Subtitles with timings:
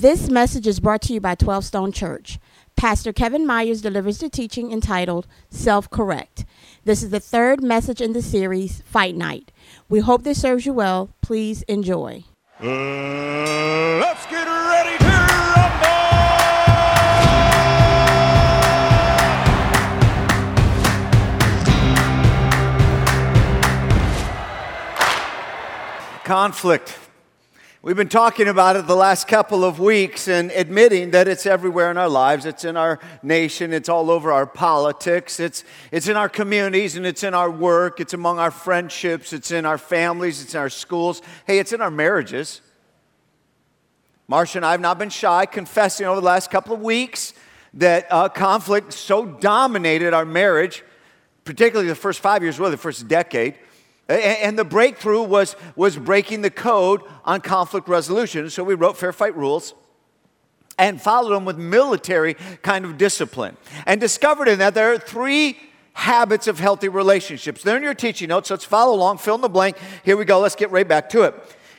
[0.00, 2.38] This message is brought to you by 12 Stone Church.
[2.76, 6.44] Pastor Kevin Myers delivers the teaching entitled Self Correct.
[6.84, 9.50] This is the third message in the series, Fight Night.
[9.88, 11.10] We hope this serves you well.
[11.20, 12.22] Please enjoy.
[12.60, 12.66] Uh,
[13.98, 15.10] let's get ready to
[25.90, 26.22] rumble!
[26.22, 27.07] conflict.
[27.80, 31.92] We've been talking about it the last couple of weeks and admitting that it's everywhere
[31.92, 32.44] in our lives.
[32.44, 37.06] It's in our nation, it's all over our politics, it's, it's in our communities, and
[37.06, 40.68] it's in our work, it's among our friendships, it's in our families, it's in our
[40.68, 41.22] schools.
[41.46, 42.62] Hey, it's in our marriages.
[44.26, 47.32] Marcia and I have not been shy confessing over the last couple of weeks
[47.74, 50.82] that uh, conflict so dominated our marriage,
[51.44, 53.54] particularly the first five years, really the first decade.
[54.08, 58.48] And the breakthrough was, was breaking the code on conflict resolution.
[58.48, 59.74] So we wrote Fair Fight Rules
[60.78, 63.56] and followed them with military kind of discipline.
[63.84, 65.58] And discovered in that there are three
[65.92, 67.62] habits of healthy relationships.
[67.62, 69.76] They're in your teaching notes, so let's follow along, fill in the blank.
[70.04, 71.34] Here we go, let's get right back to it.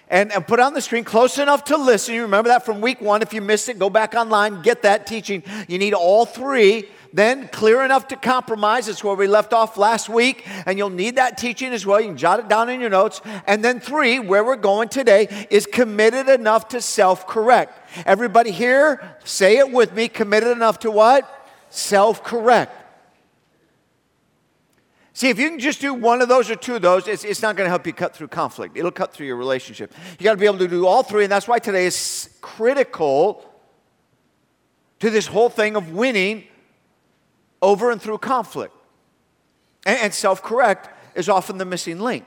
[0.09, 2.15] And, and put on the screen close enough to listen.
[2.15, 3.21] You remember that from week one.
[3.21, 5.43] If you missed it, go back online, get that teaching.
[5.67, 8.87] You need all three then clear enough to compromise.
[8.87, 11.99] It's where we left off last week, and you'll need that teaching as well.
[11.99, 13.21] You can jot it down in your notes.
[13.47, 17.79] And then three, where we're going today, is committed enough to self correct.
[18.05, 21.47] Everybody here, say it with me committed enough to what?
[21.69, 22.75] Self correct.
[25.13, 27.41] See, if you can just do one of those or two of those, it's, it's
[27.41, 28.77] not going to help you cut through conflict.
[28.77, 29.93] It'll cut through your relationship.
[30.17, 33.45] You got to be able to do all three, and that's why today is critical
[34.99, 36.45] to this whole thing of winning
[37.61, 38.73] over and through conflict.
[39.85, 42.25] And, self correct is often the missing link.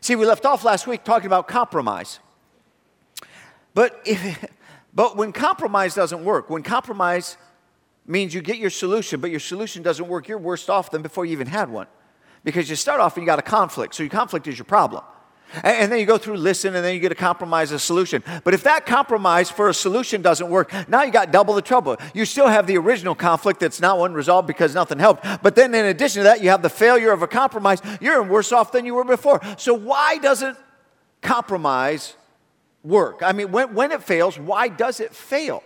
[0.00, 2.18] See, we left off last week talking about compromise.
[3.74, 4.44] But, if,
[4.94, 7.36] but when compromise doesn't work, when compromise
[8.06, 11.24] means you get your solution, but your solution doesn't work, you're worse off than before
[11.24, 11.86] you even had one.
[12.44, 15.04] Because you start off and you got a conflict, so your conflict is your problem.
[15.62, 18.22] And then you go through listen, and then you get a compromise, a solution.
[18.44, 21.96] But if that compromise for a solution doesn't work, now you got double the trouble.
[22.14, 25.24] You still have the original conflict that's not unresolved because nothing helped.
[25.42, 27.80] But then in addition to that, you have the failure of a compromise.
[28.00, 29.40] You're in worse off than you were before.
[29.58, 30.56] So why doesn't
[31.20, 32.14] compromise
[32.82, 33.22] work?
[33.22, 35.62] I mean, when, when it fails, why does it fail?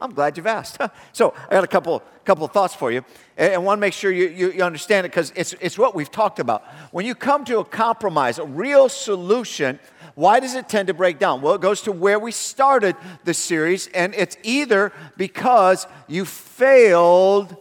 [0.00, 0.78] I'm glad you've asked.
[1.12, 3.04] so I got a couple, couple of thoughts for you,
[3.36, 5.94] and I want to make sure you, you, you understand it because it's, it's what
[5.94, 6.64] we've talked about.
[6.90, 9.78] When you come to a compromise, a real solution,
[10.14, 11.42] why does it tend to break down?
[11.42, 17.56] Well, it goes to where we started the series, and it's either because you failed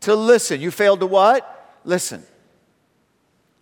[0.00, 0.60] to listen.
[0.60, 1.78] You failed to what?
[1.84, 2.22] Listen.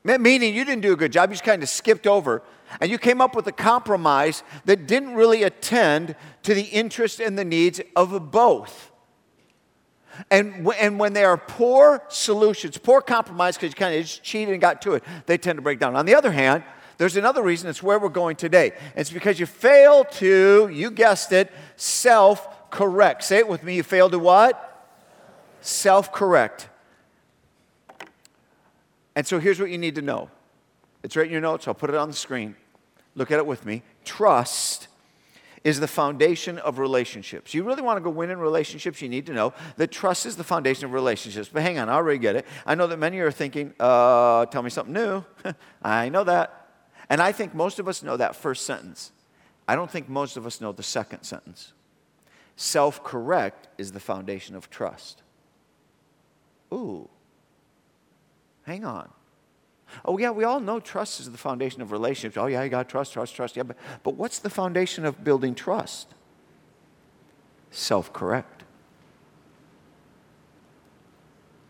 [0.04, 2.42] Meaning you didn't do a good job, you just kind of skipped over
[2.80, 7.38] and you came up with a compromise that didn't really attend to the interests and
[7.38, 8.90] the needs of both.
[10.30, 14.52] And, and when there are poor solutions, poor compromise, because you kind of just cheated
[14.52, 15.96] and got to it, they tend to break down.
[15.96, 16.64] On the other hand,
[16.98, 18.72] there's another reason it's where we're going today.
[18.94, 23.24] It's because you fail to, you guessed it, self correct.
[23.24, 23.76] Say it with me.
[23.76, 24.68] You fail to what?
[25.60, 26.68] Self correct.
[29.14, 30.30] And so here's what you need to know
[31.02, 31.66] it's right in your notes.
[31.66, 32.56] I'll put it on the screen.
[33.14, 33.82] Look at it with me.
[34.04, 34.88] Trust
[35.64, 37.54] is the foundation of relationships.
[37.54, 40.36] You really want to go win in relationships, you need to know that trust is
[40.36, 41.48] the foundation of relationships.
[41.52, 42.46] But hang on, I already get it.
[42.66, 45.24] I know that many are thinking, uh, tell me something new.
[45.82, 46.68] I know that.
[47.08, 49.12] And I think most of us know that first sentence.
[49.68, 51.72] I don't think most of us know the second sentence.
[52.56, 55.22] Self correct is the foundation of trust.
[56.72, 57.08] Ooh,
[58.64, 59.10] hang on.
[60.04, 62.36] Oh, yeah, we all know trust is the foundation of relationships.
[62.36, 63.56] Oh, yeah, you got trust, trust, trust.
[63.56, 66.08] Yeah, but, but what's the foundation of building trust?
[67.70, 68.64] Self correct.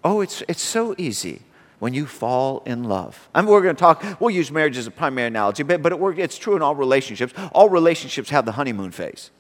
[0.04, 1.42] Oh, it's, it's so easy
[1.78, 3.28] when you fall in love.
[3.34, 5.92] I mean, we're going to talk, we'll use marriage as a primary analogy, but, but
[5.92, 7.32] it, it's true in all relationships.
[7.52, 9.30] All relationships have the honeymoon phase.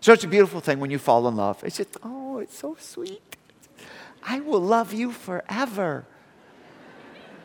[0.00, 1.62] So it's a beautiful thing when you fall in love.
[1.64, 3.36] It's just, oh, it's so sweet.
[4.22, 6.06] I will love you forever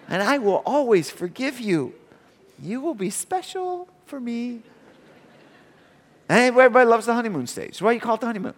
[0.07, 1.94] and I will always forgive you.
[2.62, 4.62] You will be special for me.
[6.30, 7.81] And everybody loves the honeymoon stage.
[7.81, 8.54] Why you call it the honeymoon?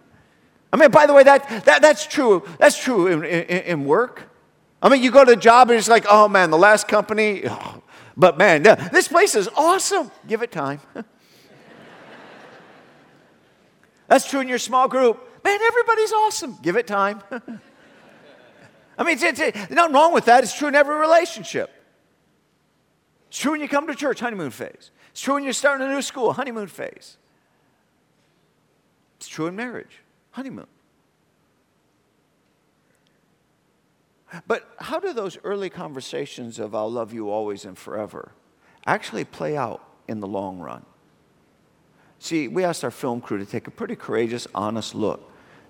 [0.72, 2.46] I mean, by the way, that, that, that's true.
[2.58, 4.28] That's true in, in, in work.
[4.82, 7.42] I mean, you go to a job and it's like, oh man, the last company,
[7.46, 7.82] oh,
[8.16, 10.10] but man, this place is awesome.
[10.26, 10.80] Give it time.
[14.08, 15.24] that's true in your small group.
[15.44, 16.58] Man, everybody's awesome.
[16.62, 17.22] Give it time.
[18.98, 20.42] I mean, it's, it's, it's nothing wrong with that.
[20.42, 21.70] It's true in every relationship.
[23.28, 24.90] It's true when you come to church, honeymoon phase.
[25.12, 27.16] It's true when you're starting a new school, honeymoon phase.
[29.18, 30.00] It's true in marriage,
[30.32, 30.66] honeymoon.
[34.46, 38.32] But how do those early conversations of I'll love you always and forever
[38.86, 40.84] actually play out in the long run?
[42.18, 45.27] See, we asked our film crew to take a pretty courageous, honest look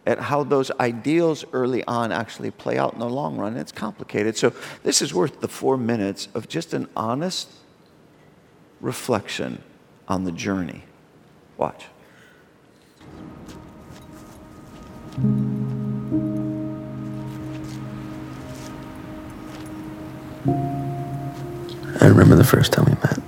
[0.09, 3.59] at how those ideals early on actually play out in the long run.
[3.59, 4.39] It's complicated.
[4.39, 7.51] So, this is worth the four minutes of just an honest
[8.81, 9.63] reflection
[10.09, 10.85] on the journey.
[11.59, 11.85] Watch.
[22.01, 23.19] I remember the first time we met.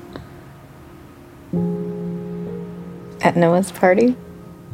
[3.23, 4.17] At Noah's party?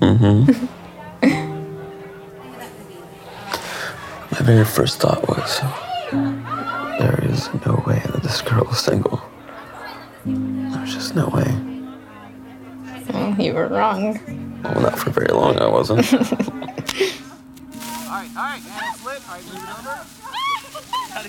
[0.00, 0.52] Mm-hmm.
[0.52, 0.68] My
[4.46, 5.60] very first thought was,
[7.00, 9.20] there is no way that this girl is single.
[10.24, 11.52] There's just no way.
[13.12, 14.20] Well, you were wrong.
[14.62, 16.12] Well, not for very long, I wasn't.
[16.14, 16.22] All
[18.22, 19.20] right, all right, and it's lit.
[19.28, 20.06] All right, move it over.
[21.12, 21.28] Gotta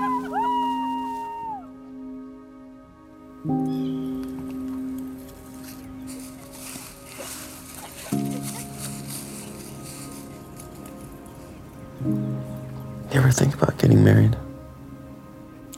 [0.00, 0.17] go
[13.28, 14.36] ever think about getting married?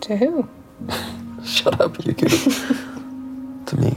[0.03, 0.49] To who?
[1.45, 2.29] Shut up, you Yuki.
[3.67, 3.97] to me.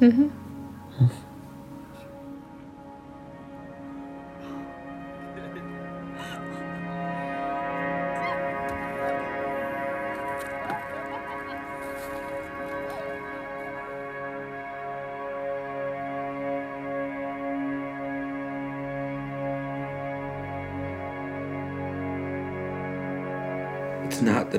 [0.00, 0.28] Mm-hmm.
[1.00, 1.14] It's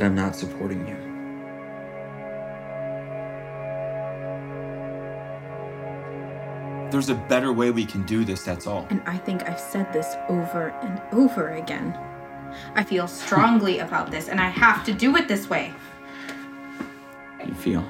[0.04, 0.98] that I'm not supporting you.
[6.92, 8.86] There's a better way we can do this, that's all.
[8.90, 11.98] And I think I've said this over and over again.
[12.76, 15.74] I feel strongly about this, and I have to do it this way.
[17.46, 17.88] You feel.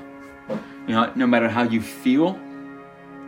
[0.87, 2.39] You know, no matter how you feel,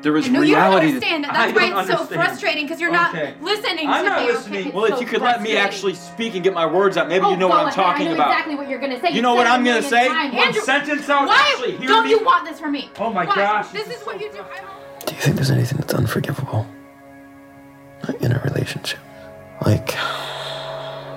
[0.06, 1.24] there is No, you don't understand.
[1.26, 3.34] that- That's I why don't it's so frustrating because you're Okay.
[3.34, 4.28] not listening I'm to not me.
[4.32, 4.60] listening.
[4.60, 4.68] Okay?
[4.70, 7.10] It's well, so if you could let me actually speak and get my words out,
[7.10, 7.74] maybe Oh, you know what I'm ahead.
[7.76, 8.30] talking I know about.
[8.32, 9.10] exactly what you're gonna say.
[9.10, 10.08] You You've know what I'm gonna say?
[10.08, 10.34] times.
[10.36, 11.28] One Andrew, sentence out.
[11.28, 12.12] Why Actually, hear don't me.
[12.12, 12.90] you want this from me?
[13.00, 13.36] Oh my Why?
[13.36, 13.68] gosh.
[13.70, 14.38] This is what you do.
[15.08, 16.66] Do you think there's anything that's unforgivable
[18.22, 19.00] in a relationship?
[19.66, 19.96] Like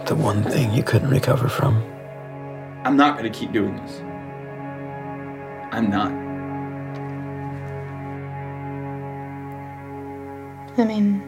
[0.06, 1.82] the one thing you couldn't recover from?
[2.84, 4.00] I'm not gonna keep doing this.
[5.72, 6.10] I'm not.
[10.78, 11.20] I mean,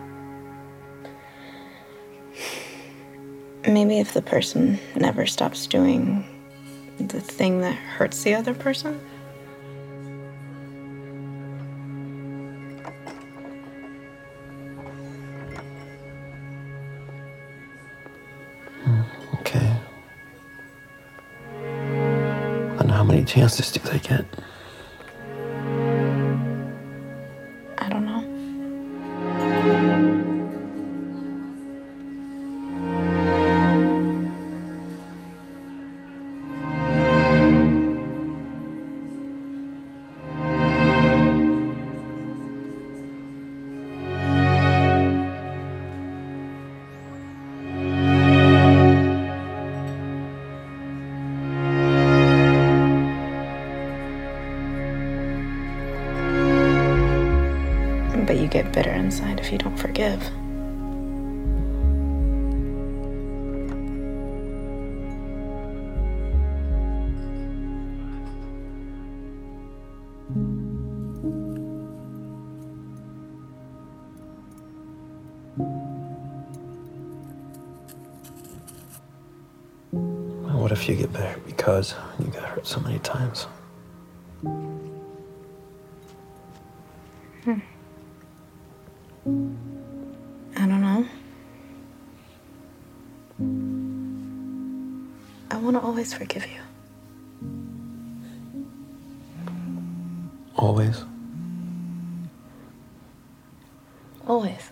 [3.67, 6.25] maybe if the person never stops doing
[6.99, 9.01] the thing that hurts the other person.
[18.85, 19.01] Hmm,
[19.41, 19.77] okay.
[22.79, 24.25] And how many chances do they get?
[96.01, 96.63] Always forgive you.
[100.57, 101.05] Always.
[104.27, 104.71] Always.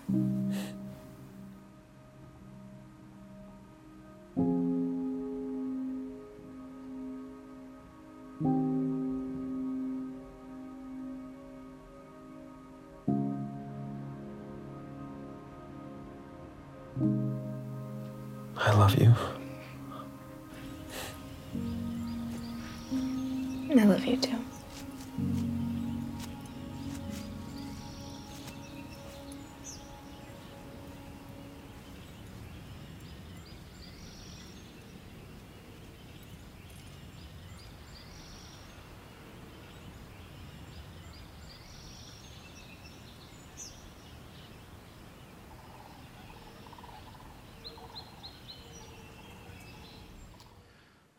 [18.56, 19.37] I love you.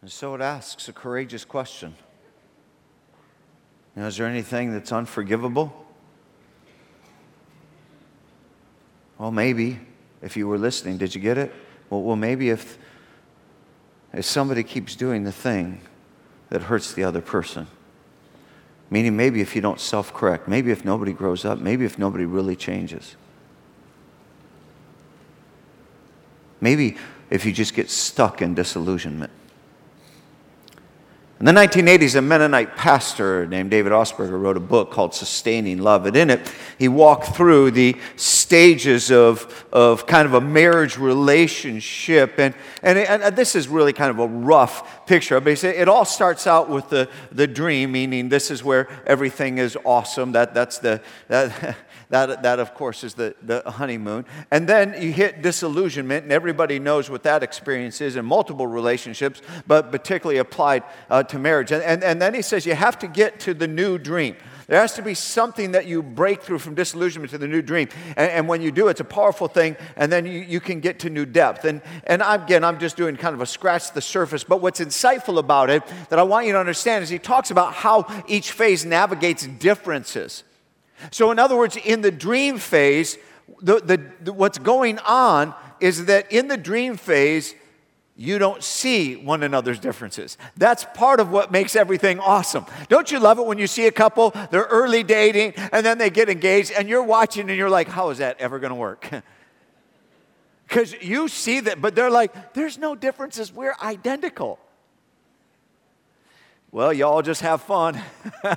[0.10, 1.94] And so it asks a courageous question.
[3.96, 5.72] Now, is there anything that's unforgivable?
[9.20, 9.78] Well, maybe
[10.24, 11.54] if you were listening, did you get it?
[11.92, 12.80] Well, well maybe if,
[14.12, 15.80] if somebody keeps doing the thing
[16.50, 17.68] that hurts the other person,
[18.89, 22.25] meaning maybe if you don't self correct, maybe if nobody grows up, maybe if nobody
[22.25, 23.16] really changes.
[26.60, 26.98] Maybe
[27.30, 29.34] if you just get stuck in disillusionment.
[31.39, 36.05] In the 1980s, a Mennonite pastor named David Augsburger wrote a book called Sustaining Love.
[36.05, 42.39] And in it, he walked through the stages of, of kind of a marriage relationship.
[42.39, 42.53] And,
[42.84, 45.42] and, and this is really kind of a rough picture.
[45.42, 49.75] But it all starts out with the, the dream, meaning this is where everything is
[49.84, 50.34] awesome.
[50.34, 51.75] That, that's the, that,
[52.10, 54.25] that, that, of course, is the, the honeymoon.
[54.51, 59.42] And then you hit disillusionment, and everybody knows what that experience is in multiple relationships,
[59.66, 61.72] but particularly applied uh, to marriage.
[61.72, 64.36] And, and, and then he says you have to get to the new dream.
[64.69, 67.89] There has to be something that you break through from disillusionment to the new dream.
[68.15, 70.99] And, and, when you do, it's a powerful thing, and then you, you can get
[70.99, 71.65] to new depth.
[71.65, 75.39] And, and again, I'm just doing kind of a scratch the surface, but what's insightful
[75.39, 78.85] about it that I want you to understand is he talks about how each phase
[78.85, 80.43] navigates differences.
[81.09, 83.17] So, in other words, in the dream phase,
[83.63, 87.55] the, the, the, what's going on is that in the dream phase,
[88.19, 90.38] you don't see one another's differences.
[90.57, 92.65] That's part of what makes everything awesome.
[92.89, 96.09] Don't you love it when you see a couple, they're early dating, and then they
[96.09, 99.09] get engaged, and you're watching and you're like, how is that ever to work?
[100.67, 104.59] Because you see that, but they're like, there's no differences, we're identical.
[106.69, 107.99] Well, y'all just have fun.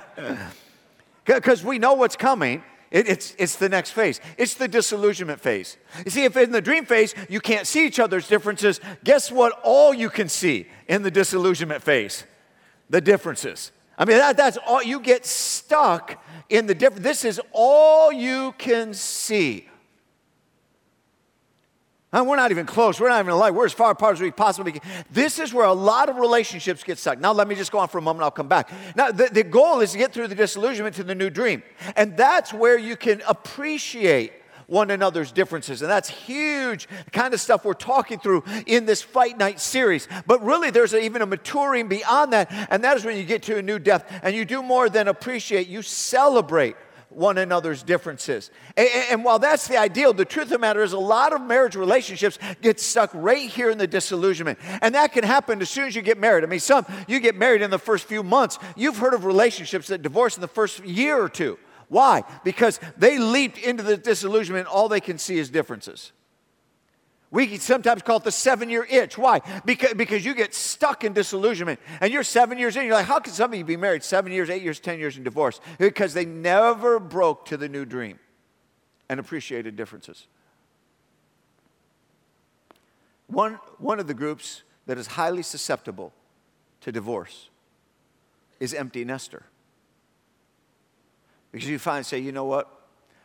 [1.25, 2.63] Because we know what's coming.
[2.93, 4.21] It, it's, it's the next phase.
[4.37, 5.77] It's the disillusionment phase.
[6.05, 9.59] You see, if in the dream phase you can't see each other's differences, guess what
[9.63, 12.23] all you can see in the disillusionment phase?
[12.91, 13.71] The differences.
[13.97, 17.03] I mean, that, that's all, you get stuck in the difference.
[17.03, 19.67] This is all you can see.
[22.13, 22.99] We're not even close.
[22.99, 23.53] We're not even alike.
[23.53, 24.81] We're as far apart as we possibly can.
[25.09, 27.19] This is where a lot of relationships get stuck.
[27.19, 28.23] Now, let me just go on for a moment.
[28.23, 28.71] I'll come back.
[28.95, 31.63] Now, the, the goal is to get through the disillusionment to the new dream.
[31.95, 34.31] And that's where you can appreciate
[34.67, 35.81] one another's differences.
[35.81, 40.07] And that's huge kind of stuff we're talking through in this Fight Night series.
[40.27, 42.51] But really, there's even a maturing beyond that.
[42.69, 45.07] And that is when you get to a new depth and you do more than
[45.07, 46.75] appreciate, you celebrate
[47.15, 48.51] one another's differences.
[48.75, 51.41] And, and, while that's the ideal, the truth of the matter is a lot of
[51.41, 54.59] marriage relationships get stuck right here in the disillusionment.
[54.81, 56.43] And that can happen as soon as you get married.
[56.43, 58.59] I mean, some, you get married in the first few months.
[58.75, 61.57] You've heard of relationships that divorce in the first year or two.
[61.89, 62.23] Why?
[62.43, 66.11] Because they leaped into the disillusionment, all they can see is differences.
[67.33, 69.17] We sometimes call it the seven year itch.
[69.17, 69.41] Why?
[69.65, 72.85] Because, because you get stuck in disillusionment and you're seven years in.
[72.85, 75.59] You're like, how can somebody be married seven years, eight years, 10 years in divorce?
[75.79, 78.19] Because they never broke to the new dream
[79.09, 80.27] and appreciated differences.
[83.25, 86.13] One, one of the groups that is highly susceptible
[86.81, 87.49] to divorce
[88.59, 89.41] is empty nester.
[91.51, 92.69] Because you find, say, you know what?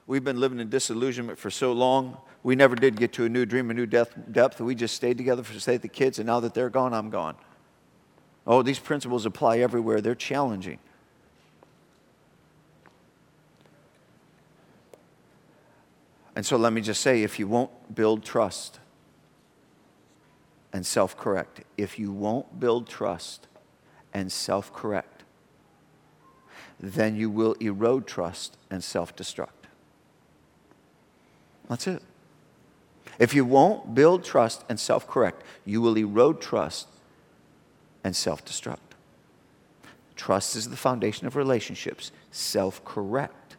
[0.07, 2.17] We've been living in disillusionment for so long.
[2.49, 4.17] We never did get to a new dream, a new depth.
[4.33, 4.59] depth.
[4.59, 7.37] We just stayed together for say the kids, and now that they're gone, I'm gone.
[8.47, 10.00] Oh, these principles apply everywhere.
[10.00, 10.78] They're challenging.
[16.35, 18.81] And so let me just say if you won't build trust
[20.73, 23.47] and self correct, if you won't build trust
[24.14, 25.25] and self correct,
[26.81, 29.69] then you will erode trust and self destruct.
[31.69, 32.02] That's it.
[33.19, 36.89] If you won't build trust and self correct, you will erode trust
[38.05, 38.79] and self destruct.
[40.17, 43.57] Trust is the foundation of relationships, self correct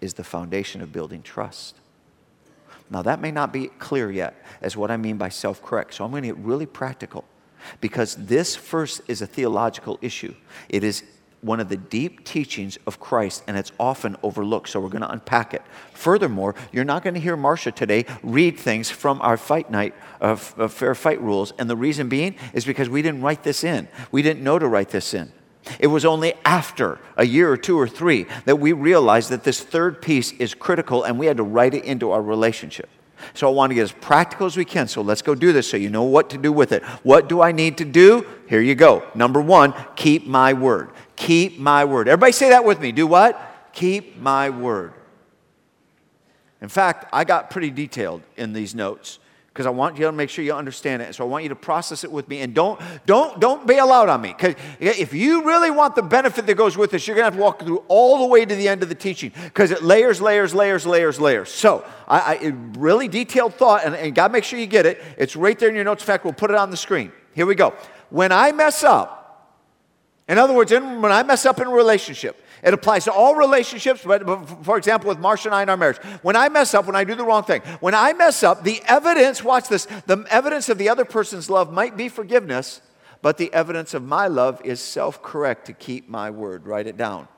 [0.00, 1.76] is the foundation of building trust.
[2.90, 6.04] Now, that may not be clear yet as what I mean by self correct, so
[6.04, 7.24] I'm going to get really practical
[7.80, 10.34] because this first is a theological issue.
[10.68, 11.02] It is
[11.44, 14.68] one of the deep teachings of Christ, and it's often overlooked.
[14.70, 15.62] So we're going to unpack it.
[15.92, 20.54] Furthermore, you're not going to hear Marcia today read things from our fight night of,
[20.56, 21.52] of fair fight rules.
[21.58, 23.88] And the reason being is because we didn't write this in.
[24.10, 25.32] We didn't know to write this in.
[25.78, 29.60] It was only after a year or two or three that we realized that this
[29.60, 32.88] third piece is critical and we had to write it into our relationship.
[33.32, 34.88] So I want to get as practical as we can.
[34.88, 36.82] So let's go do this so you know what to do with it.
[37.02, 38.26] What do I need to do?
[38.48, 39.08] Here you go.
[39.14, 40.90] Number one, keep my word.
[41.16, 42.08] Keep my word.
[42.08, 42.92] Everybody say that with me.
[42.92, 43.40] Do what?
[43.72, 44.92] Keep my word.
[46.60, 49.18] In fact, I got pretty detailed in these notes
[49.54, 51.14] because I want you to make sure you understand it.
[51.14, 54.08] So I want you to process it with me and don't don't don't bail out
[54.08, 54.34] on me.
[54.36, 57.40] Because if you really want the benefit that goes with this, you're gonna have to
[57.40, 60.52] walk through all the way to the end of the teaching because it layers, layers,
[60.54, 61.50] layers, layers, layers.
[61.50, 65.00] So I, I really detailed thought, and, and God make sure you get it.
[65.18, 66.02] It's right there in your notes.
[66.02, 67.12] In fact, we'll put it on the screen.
[67.34, 67.74] Here we go.
[68.10, 69.23] When I mess up,
[70.28, 73.34] in other words, in, when I mess up in a relationship, it applies to all
[73.34, 74.24] relationships, but
[74.64, 75.98] for example, with Marcia and I in our marriage.
[76.22, 78.80] When I mess up, when I do the wrong thing, when I mess up, the
[78.86, 82.80] evidence, watch this, the evidence of the other person's love might be forgiveness,
[83.20, 86.66] but the evidence of my love is self correct to keep my word.
[86.66, 87.28] Write it down.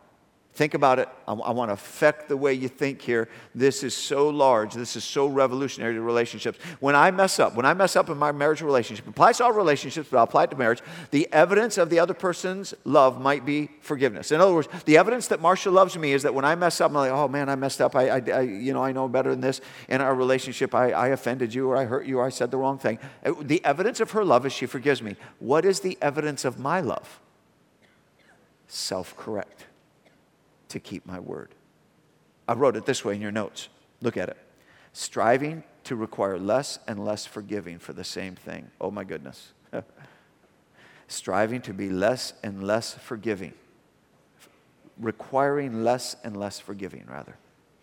[0.56, 1.10] Think about it.
[1.28, 3.28] I, I want to affect the way you think here.
[3.54, 4.72] This is so large.
[4.72, 6.58] This is so revolutionary to relationships.
[6.80, 9.52] When I mess up, when I mess up in my marriage relationship, applies to all
[9.52, 10.80] relationships, but I'll apply it to marriage.
[11.10, 14.32] The evidence of the other person's love might be forgiveness.
[14.32, 16.90] In other words, the evidence that Marcia loves me is that when I mess up,
[16.90, 17.94] I'm like, oh man, I messed up.
[17.94, 19.60] I, I, I you know, I know better than this.
[19.90, 22.56] In our relationship, I, I offended you, or I hurt you, or I said the
[22.56, 22.98] wrong thing.
[23.22, 25.16] Uh, the evidence of her love is she forgives me.
[25.38, 27.20] What is the evidence of my love?
[28.68, 29.66] Self correct
[30.76, 31.48] to keep my word.
[32.46, 33.68] I wrote it this way in your notes.
[34.02, 34.36] Look at it.
[34.92, 38.70] Striving to require less and less forgiving for the same thing.
[38.78, 39.52] Oh my goodness.
[41.08, 43.54] Striving to be less and less forgiving.
[45.00, 47.36] Requiring less and less forgiving, rather.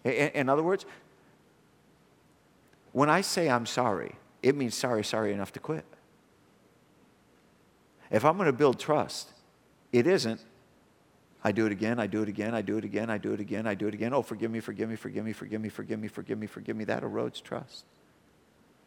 [0.04, 0.86] In, in other words,
[2.92, 5.86] when I say I'm sorry, it means sorry, sorry enough to quit.
[8.12, 9.32] If I'm going to build trust,
[9.92, 10.40] it isn't
[11.44, 13.40] I do it again, I do it again, I do it again, I do it
[13.42, 14.14] again, I do it again.
[14.14, 16.86] Oh, forgive me, forgive me, forgive me, forgive me, forgive me, forgive me, forgive me.
[16.86, 17.84] That erodes trust.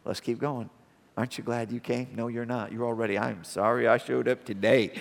[0.05, 0.71] Let's keep going.
[1.17, 2.09] Aren't you glad you came?
[2.15, 2.73] No, you're not.
[2.73, 4.93] You're already, I'm sorry I showed up today.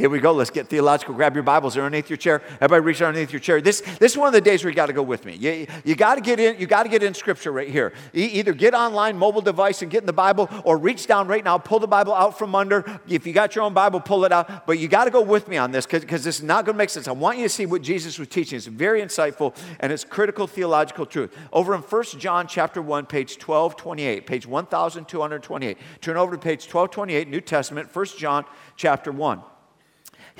[0.00, 0.32] Here we go.
[0.32, 1.14] Let's get theological.
[1.14, 1.76] Grab your Bibles.
[1.76, 2.40] Underneath your chair.
[2.54, 3.60] Everybody reach underneath your chair.
[3.60, 5.34] This, this is one of the days where you got to go with me.
[5.34, 6.58] You, you got to get in.
[6.58, 7.92] You got to get in Scripture right here.
[8.14, 11.44] E- either get online, mobile device, and get in the Bible, or reach down right
[11.44, 12.98] now, pull the Bible out from under.
[13.06, 14.66] If you got your own Bible, pull it out.
[14.66, 16.78] But you got to go with me on this because this is not going to
[16.78, 17.06] make sense.
[17.06, 18.56] I want you to see what Jesus was teaching.
[18.56, 21.36] It's very insightful and it's critical theological truth.
[21.52, 25.76] Over in 1 John chapter 1, page 1228, page 1228.
[26.00, 29.42] Turn over to page 1228, New Testament, 1 John chapter 1.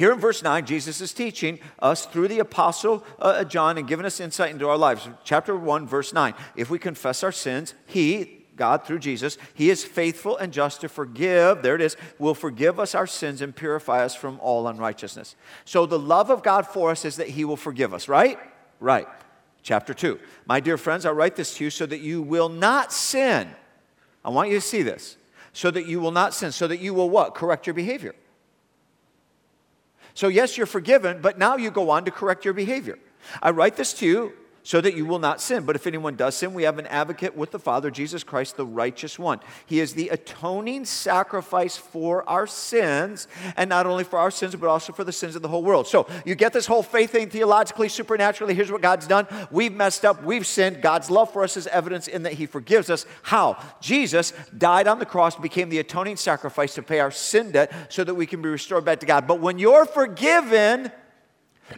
[0.00, 4.06] Here in verse 9, Jesus is teaching us through the apostle uh, John and giving
[4.06, 5.06] us insight into our lives.
[5.24, 6.32] Chapter 1, verse 9.
[6.56, 10.88] If we confess our sins, he, God through Jesus, he is faithful and just to
[10.88, 15.36] forgive, there it is, will forgive us our sins and purify us from all unrighteousness.
[15.66, 18.38] So the love of God for us is that he will forgive us, right?
[18.80, 19.06] Right.
[19.62, 20.18] Chapter 2.
[20.46, 23.50] My dear friends, I write this to you so that you will not sin.
[24.24, 25.18] I want you to see this.
[25.52, 26.52] So that you will not sin.
[26.52, 27.34] So that you will what?
[27.34, 28.14] Correct your behavior.
[30.14, 32.98] So, yes, you're forgiven, but now you go on to correct your behavior.
[33.42, 35.64] I write this to you so that you will not sin.
[35.64, 38.66] But if anyone does sin, we have an advocate with the Father, Jesus Christ, the
[38.66, 39.40] righteous one.
[39.66, 44.68] He is the atoning sacrifice for our sins, and not only for our sins, but
[44.68, 45.86] also for the sins of the whole world.
[45.86, 48.54] So you get this whole faith thing theologically, supernaturally.
[48.54, 49.26] Here's what God's done.
[49.50, 50.82] We've messed up, we've sinned.
[50.82, 53.06] God's love for us is evidence in that He forgives us.
[53.22, 53.62] How?
[53.80, 58.04] Jesus died on the cross, became the atoning sacrifice to pay our sin debt so
[58.04, 59.26] that we can be restored back to God.
[59.26, 60.90] But when you're forgiven,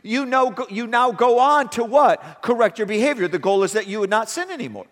[0.03, 2.43] you, know, you now go on to what?
[2.43, 3.29] Correct your behavior.
[3.29, 4.87] The goal is that you would not sin anymore.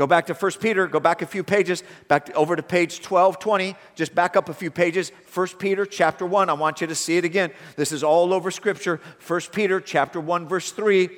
[0.00, 3.02] Go back to 1 Peter, go back a few pages, back to, over to page
[3.02, 3.76] 12, 20.
[3.94, 5.12] Just back up a few pages.
[5.34, 6.48] 1 Peter chapter 1.
[6.48, 7.50] I want you to see it again.
[7.76, 8.98] This is all over Scripture.
[9.26, 11.10] 1 Peter chapter 1, verse 3.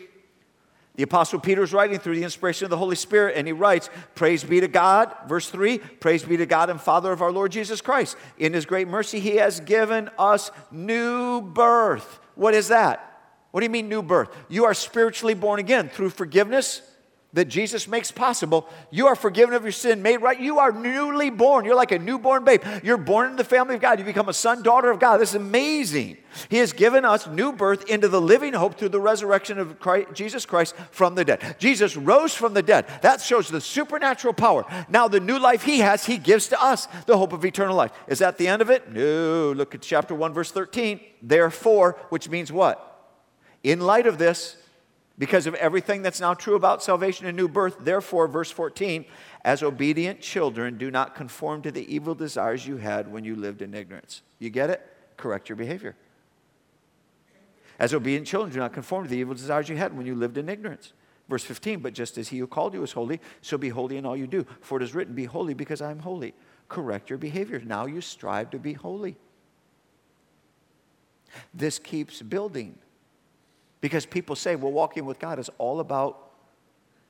[0.95, 3.89] The Apostle Peter is writing through the inspiration of the Holy Spirit, and he writes,
[4.15, 7.53] Praise be to God, verse 3 Praise be to God and Father of our Lord
[7.53, 8.17] Jesus Christ.
[8.37, 13.09] In his great mercy, he has given us new birth what is that?
[13.51, 14.35] What do you mean, new birth?
[14.49, 16.83] You are spiritually born again through forgiveness
[17.35, 18.68] that Jesus makes possible.
[18.90, 20.38] You are forgiven of your sin, made right.
[20.38, 21.64] You are newly born.
[21.64, 22.62] You're like a newborn babe.
[22.83, 23.99] You're born into the family of God.
[23.99, 25.18] You become a son, daughter of God.
[25.18, 26.18] This is amazing.
[26.51, 30.09] He has given us new birth into the living hope through the resurrection of Christ,
[30.12, 31.57] Jesus Christ from the dead.
[31.59, 32.87] Jesus rose from the dead.
[33.01, 34.64] That shows the supernatural power.
[34.90, 37.92] Now, the new life he has, he gives to us the hope of eternal life.
[38.09, 38.92] Is that the end of it?
[38.92, 39.53] No.
[39.53, 41.01] Look at chapter 1, verse 13.
[41.23, 42.88] Therefore, which means what?
[43.62, 44.57] In light of this,
[45.18, 47.77] because of everything that's now true about salvation and new birth.
[47.81, 49.05] Therefore, verse 14,
[49.44, 53.62] as obedient children, do not conform to the evil desires you had when you lived
[53.62, 54.22] in ignorance.
[54.38, 54.87] You get it?
[55.16, 55.94] Correct your behavior.
[57.79, 60.38] As obedient children, do not conform to the evil desires you had when you lived
[60.38, 60.92] in ignorance.
[61.29, 64.05] Verse 15, but just as he who called you is holy, so be holy in
[64.07, 64.44] all you do.
[64.61, 66.35] For it is written, Be holy because I am holy.
[66.68, 67.61] Correct your behavior.
[67.64, 69.16] Now you strive to be holy.
[71.55, 72.79] This keeps building.
[73.83, 76.31] Because people say, well, walking with God is all about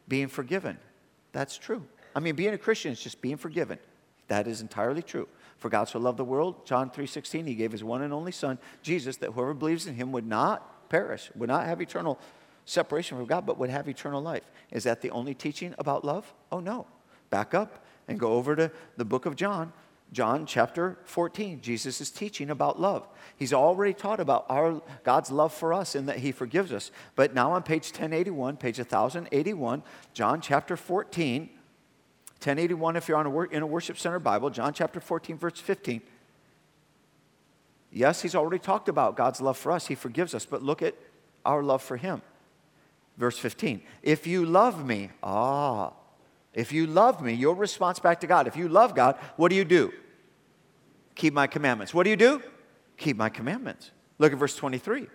[0.08, 0.78] being forgiven.
[1.30, 1.86] That's true.
[2.16, 3.78] I mean, being a Christian is just being forgiven.
[4.28, 5.28] That is entirely true.
[5.58, 8.58] For God so loved the world, John 3:16, he gave his one and only son,
[8.82, 12.18] Jesus, that whoever believes in him would not perish, would not have eternal
[12.64, 14.50] separation from God, but would have eternal life.
[14.70, 16.32] Is that the only teaching about love?
[16.50, 16.86] Oh no.
[17.30, 19.72] Back up and go over to the book of John,
[20.12, 21.62] John chapter 14.
[21.62, 23.08] Jesus is teaching about love.
[23.36, 26.90] He's already taught about our God's love for us in that he forgives us.
[27.16, 31.48] But now on page 1081, page 1081, John chapter 14,
[32.42, 36.02] 1081 if you're on a, in a worship center Bible, John chapter 14 verse 15.
[37.90, 39.86] Yes, he's already talked about God's love for us.
[39.86, 40.94] He forgives us, but look at
[41.44, 42.22] our love for him.
[43.16, 43.82] Verse 15.
[44.02, 45.92] If you love me, ah,
[46.54, 48.46] if you love me, your response back to God.
[48.46, 49.92] If you love God, what do you do?
[51.14, 51.94] Keep my commandments.
[51.94, 52.42] What do you do?
[52.96, 53.90] Keep my commandments.
[54.18, 55.06] Look at verse 23.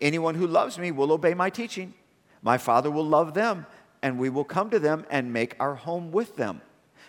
[0.00, 1.94] Anyone who loves me will obey my teaching.
[2.42, 3.66] My Father will love them,
[4.02, 6.60] and we will come to them and make our home with them.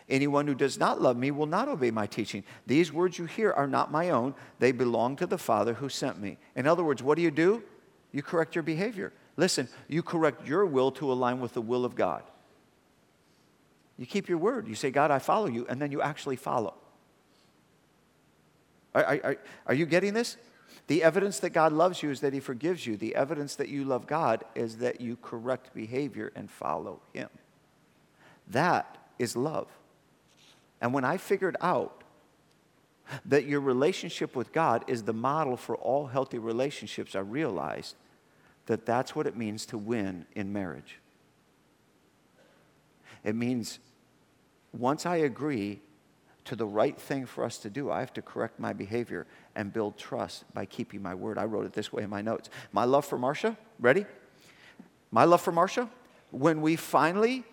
[0.07, 2.43] Anyone who does not love me will not obey my teaching.
[2.67, 6.19] These words you hear are not my own, they belong to the Father who sent
[6.19, 6.37] me.
[6.55, 7.63] In other words, what do you do?
[8.11, 9.13] You correct your behavior.
[9.35, 12.23] Listen, you correct your will to align with the will of God.
[13.97, 14.67] You keep your word.
[14.67, 16.73] You say, God, I follow you, and then you actually follow.
[18.93, 20.37] Are, are, are, you getting this?
[20.87, 22.97] The evidence that God loves you is that He forgives you.
[22.97, 27.29] The evidence that you love God is that you correct behavior and follow Him.
[28.47, 29.67] That is love.
[30.81, 32.03] And when I figured out
[33.25, 37.95] that your relationship with God is the model for all healthy relationships, I realized
[38.65, 40.99] that that's what it means to win in marriage.
[43.23, 43.79] It means
[44.79, 45.81] once I agree
[46.45, 49.73] to the right thing for us to do, I have to correct my behavior and
[49.73, 51.37] build trust by keeping my word.
[51.37, 52.49] I wrote it this way in my notes.
[52.71, 54.05] My love for Marcia, ready?
[55.11, 55.89] My love for Marcia,
[56.31, 57.43] when we finally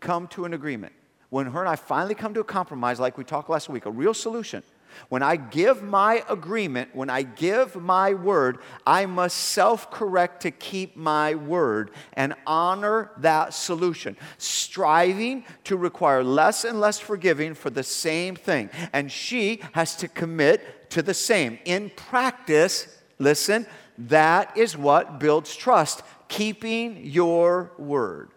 [0.00, 0.92] come to an agreement,
[1.30, 3.90] when her and I finally come to a compromise, like we talked last week, a
[3.90, 4.62] real solution,
[5.08, 10.50] when I give my agreement, when I give my word, I must self correct to
[10.50, 17.70] keep my word and honor that solution, striving to require less and less forgiving for
[17.70, 18.70] the same thing.
[18.92, 21.58] And she has to commit to the same.
[21.64, 23.66] In practice, listen,
[23.98, 28.30] that is what builds trust, keeping your word.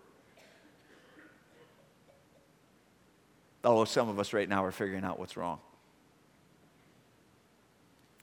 [3.63, 5.59] Oh, some of us right now are figuring out what's wrong.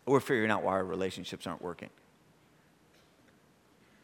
[0.07, 1.91] We're figuring out why our relationships aren't working.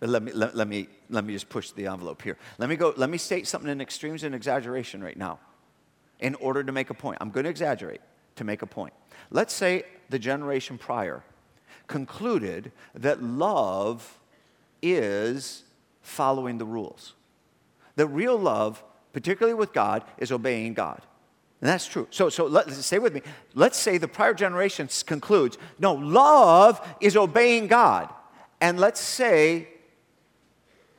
[0.00, 2.36] Let me, let, let, me, let me just push the envelope here.
[2.58, 5.38] Let me, go, let me state something in extremes and exaggeration right now
[6.18, 7.18] in order to make a point.
[7.20, 8.00] I'm going to exaggerate
[8.36, 8.92] to make a point.
[9.30, 11.22] Let's say the generation prior
[11.86, 14.18] concluded that love
[14.82, 15.62] is
[16.00, 17.14] following the rules.
[17.96, 21.02] That real love, particularly with God, is obeying God.
[21.62, 22.08] And that's true.
[22.10, 23.22] So, so let, stay with me.
[23.54, 28.12] Let's say the prior generation concludes no, love is obeying God.
[28.60, 29.68] And let's say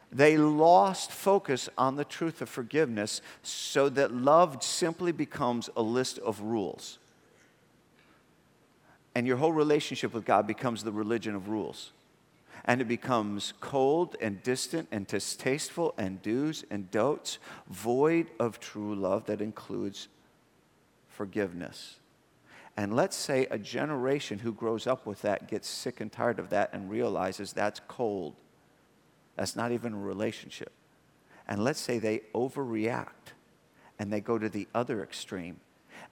[0.10, 6.17] they lost focus on the truth of forgiveness so that love simply becomes a list
[6.19, 6.97] of rules.
[9.15, 11.91] And your whole relationship with God becomes the religion of rules.
[12.63, 17.38] And it becomes cold and distant and distasteful and do's and don'ts,
[17.69, 20.08] void of true love that includes
[21.13, 21.97] forgiveness.
[22.76, 26.49] And let's say a generation who grows up with that gets sick and tired of
[26.49, 28.36] that and realizes that's cold.
[29.36, 30.71] That's not even a relationship.
[31.47, 33.34] And let's say they overreact
[33.99, 35.60] and they go to the other extreme.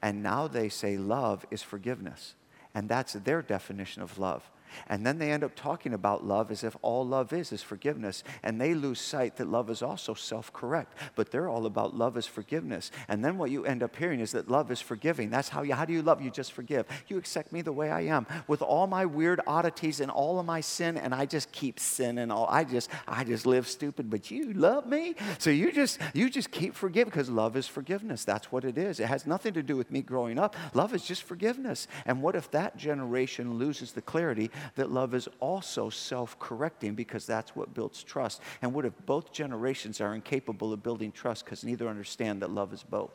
[0.02, 2.36] And now they say love is forgiveness.
[2.76, 4.50] And that's their definition of love.
[4.88, 8.24] And then they end up talking about love as if all love is is forgiveness.
[8.44, 10.98] And they lose sight that love is also self correct.
[11.16, 12.92] But they're all about love is forgiveness.
[13.08, 15.30] And then what you end up hearing is that love is forgiving.
[15.30, 16.22] That's how you, how do you love?
[16.22, 16.86] You just forgive.
[17.08, 20.46] You accept me the way I am with all my weird oddities and all of
[20.46, 20.98] my sin.
[20.98, 22.32] And I just keep sinning.
[22.32, 24.10] All I just, I just live stupid.
[24.10, 25.16] But you love me.
[25.38, 28.26] So you just, you just keep forgiving because love is forgiveness.
[28.26, 29.00] That's what it is.
[29.00, 30.56] It has nothing to do with me growing up.
[30.74, 31.88] Love is just forgiveness.
[32.06, 37.26] And what if that generation loses the clarity that love is also self correcting because
[37.26, 38.41] that's what builds trust.
[38.62, 42.74] And what if both generations are incapable of building trust because neither understand that love
[42.74, 43.12] is both?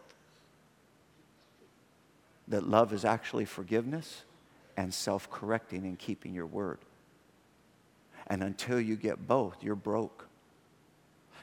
[2.49, 4.25] That love is actually forgiveness
[4.77, 6.79] and self correcting and keeping your word.
[8.29, 10.27] And until you get both, you're broke.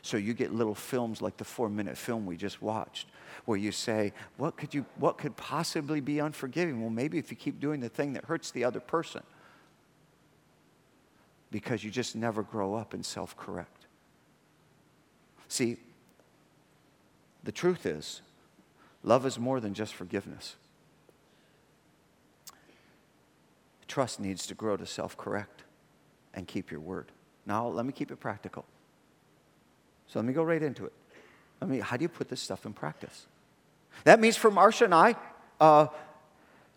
[0.01, 3.07] So you get little films like the four minute film we just watched,
[3.45, 6.81] where you say, what could, you, what could possibly be unforgiving?
[6.81, 9.23] Well, maybe if you keep doing the thing that hurts the other person
[11.53, 13.85] because you just never grow up and self correct.
[15.47, 15.77] See,
[17.43, 18.21] the truth is,
[19.03, 20.55] Love is more than just forgiveness.
[23.87, 25.61] Trust needs to grow to self correct
[26.33, 27.11] and keep your word.
[27.45, 28.65] Now, let me keep it practical.
[30.07, 30.93] So let me go right into it.
[31.61, 33.27] I mean, how do you put this stuff in practice?
[34.05, 35.15] That means for Marcia and I,
[35.59, 35.87] uh,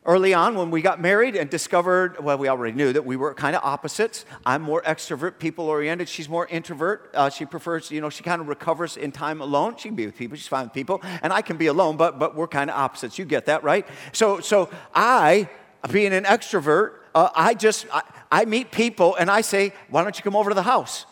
[0.06, 3.34] early on when we got married and discovered, well, we already knew that we were
[3.34, 4.24] kind of opposites.
[4.46, 6.08] I'm more extrovert, people oriented.
[6.08, 7.10] She's more introvert.
[7.12, 9.76] Uh, she prefers, you know, she kind of recovers in time alone.
[9.76, 11.02] She can be with people, she's fine with people.
[11.22, 13.18] And I can be alone, but, but we're kind of opposites.
[13.18, 13.86] You get that, right?
[14.12, 15.50] So, so I,
[15.90, 20.16] being an extrovert, uh, I just, I, I meet people and I say, why don't
[20.16, 21.04] you come over to the house?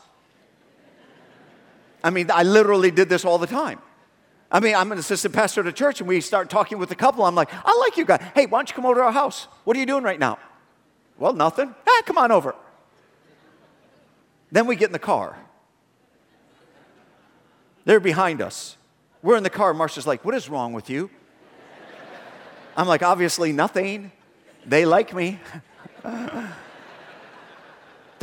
[2.04, 3.80] I mean, I literally did this all the time.
[4.54, 6.94] I mean, I'm an assistant pastor at a church, and we start talking with a
[6.94, 7.24] couple.
[7.24, 8.22] I'm like, I like you guys.
[8.36, 9.48] Hey, why don't you come over to our house?
[9.64, 10.38] What are you doing right now?
[11.18, 11.74] Well, nothing.
[11.84, 12.54] Ah, come on over.
[14.52, 15.36] Then we get in the car.
[17.84, 18.76] They're behind us.
[19.22, 19.74] We're in the car.
[19.74, 21.10] Marcia's like, What is wrong with you?
[22.76, 24.12] I'm like, Obviously, nothing.
[24.64, 25.40] They like me.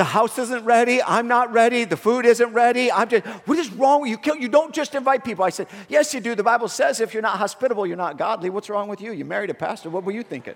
[0.02, 1.00] The house isn't ready.
[1.04, 1.84] I'm not ready.
[1.84, 2.92] The food isn't ready.
[2.92, 4.36] I'm just, what is wrong with you?
[4.36, 5.46] You don't just invite people.
[5.46, 6.34] I said, yes, you do.
[6.34, 8.50] The Bible says if you're not hospitable, you're not godly.
[8.50, 9.12] What's wrong with you?
[9.12, 9.92] You married a pastor.
[9.92, 10.56] What were you thinking?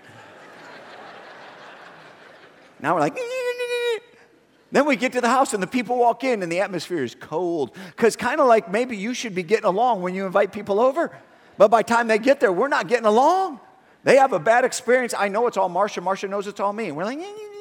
[2.79, 3.15] now we're like,
[4.71, 7.13] then we get to the house and the people walk in and the atmosphere is
[7.13, 7.77] cold.
[7.95, 11.15] Because kind of like maybe you should be getting along when you invite people over.
[11.59, 13.59] But by the time they get there, we're not getting along.
[14.05, 15.13] They have a bad experience.
[15.15, 16.01] I know it's all Marcia.
[16.01, 16.87] Marcia knows it's all me.
[16.87, 17.19] And we're like,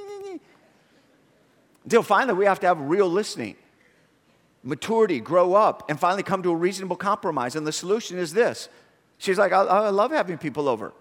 [1.85, 3.57] until finally we have to have real listening,
[4.63, 7.55] maturity, grow up, and finally come to a reasonable compromise.
[7.55, 8.69] And the solution is this.
[9.19, 10.93] She's like, I, I love having people over,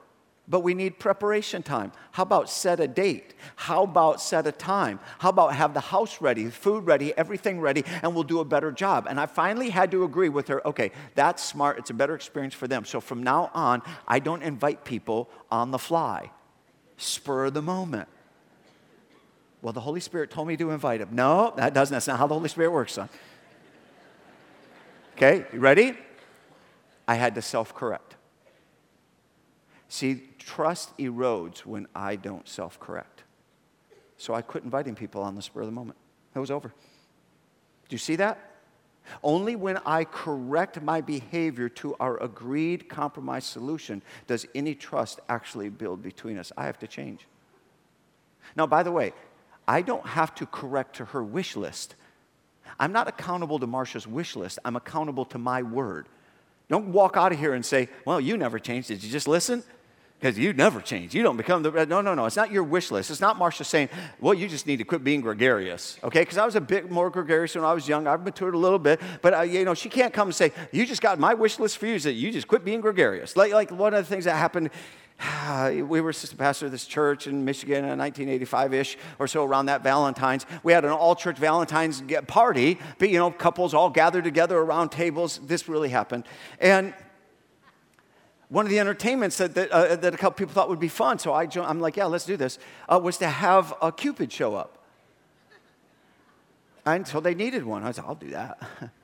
[0.48, 1.93] but we need preparation time.
[2.12, 3.34] How about set a date?
[3.56, 5.00] How about set a time?
[5.19, 8.72] How about have the house ready, food ready, everything ready, and we'll do a better
[8.72, 9.08] job?
[9.10, 11.80] And I finally had to agree with her okay, that's smart.
[11.80, 12.84] It's a better experience for them.
[12.86, 16.32] So from now on, I don't invite people on the fly,
[16.98, 18.10] spur the moment.
[19.63, 21.08] Well, the Holy Spirit told me to invite him.
[21.13, 21.95] No, that doesn't.
[21.95, 23.08] That's not how the Holy Spirit works, son.
[25.15, 25.97] Okay, you ready?
[27.08, 28.17] I had to self correct.
[29.88, 33.23] See, trust erodes when I don't self correct.
[34.17, 35.97] So I quit inviting people on the spur of the moment.
[36.36, 36.67] It was over.
[36.67, 38.52] Do you see that?
[39.23, 45.69] Only when I correct my behavior to our agreed compromise solution does any trust actually
[45.69, 46.52] build between us.
[46.58, 47.28] I have to change.
[48.58, 49.13] Now, by the way,
[49.67, 51.95] I don't have to correct to her wish list.
[52.80, 54.60] I'm not accountable to Marcia's wish list.
[54.65, 56.08] I'm accountable to my word.
[56.69, 58.88] Don't walk out of here and say, Well, you never changed.
[58.88, 59.63] Did you just listen?
[60.19, 61.13] Because you never change.
[61.13, 61.86] You don't become the.
[61.86, 62.26] No, no, no.
[62.26, 63.12] It's not your wish list.
[63.12, 63.89] It's not Marcia saying,
[64.21, 65.99] Well, you just need to quit being gregarious.
[66.02, 66.21] Okay?
[66.21, 68.08] Because I was a bit more gregarious when I was young.
[68.08, 69.02] I've matured a little bit.
[69.21, 71.78] But, uh, you know, she can't come and say, You just got my wish list
[71.78, 73.36] for you that you just quit being gregarious.
[73.36, 74.69] Like, like one of the things that happened
[75.69, 79.83] we were assistant pastor of this church in Michigan in 1985-ish or so around that
[79.83, 80.45] Valentine's.
[80.63, 85.39] We had an all-church Valentine's party, but you know, couples all gathered together around tables.
[85.43, 86.25] This really happened.
[86.59, 86.93] And
[88.49, 91.19] one of the entertainments that, that, uh, that a couple people thought would be fun,
[91.19, 94.55] so I, I'm like, yeah, let's do this, uh, was to have a Cupid show
[94.55, 94.79] up.
[96.86, 97.83] And so they needed one.
[97.83, 98.62] I said, I'll do that.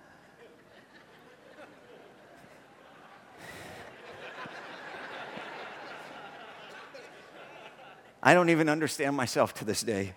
[8.21, 10.13] I don't even understand myself to this day.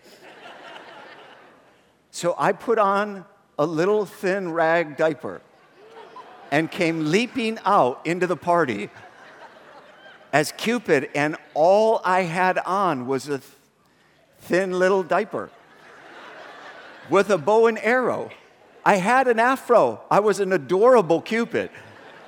[2.10, 3.24] so I put on
[3.58, 5.40] a little thin rag diaper
[6.50, 8.90] and came leaping out into the party
[10.32, 13.42] as Cupid, and all I had on was a th-
[14.40, 15.50] thin little diaper
[17.10, 18.30] with a bow and arrow.
[18.84, 20.00] I had an afro.
[20.10, 21.70] I was an adorable Cupid.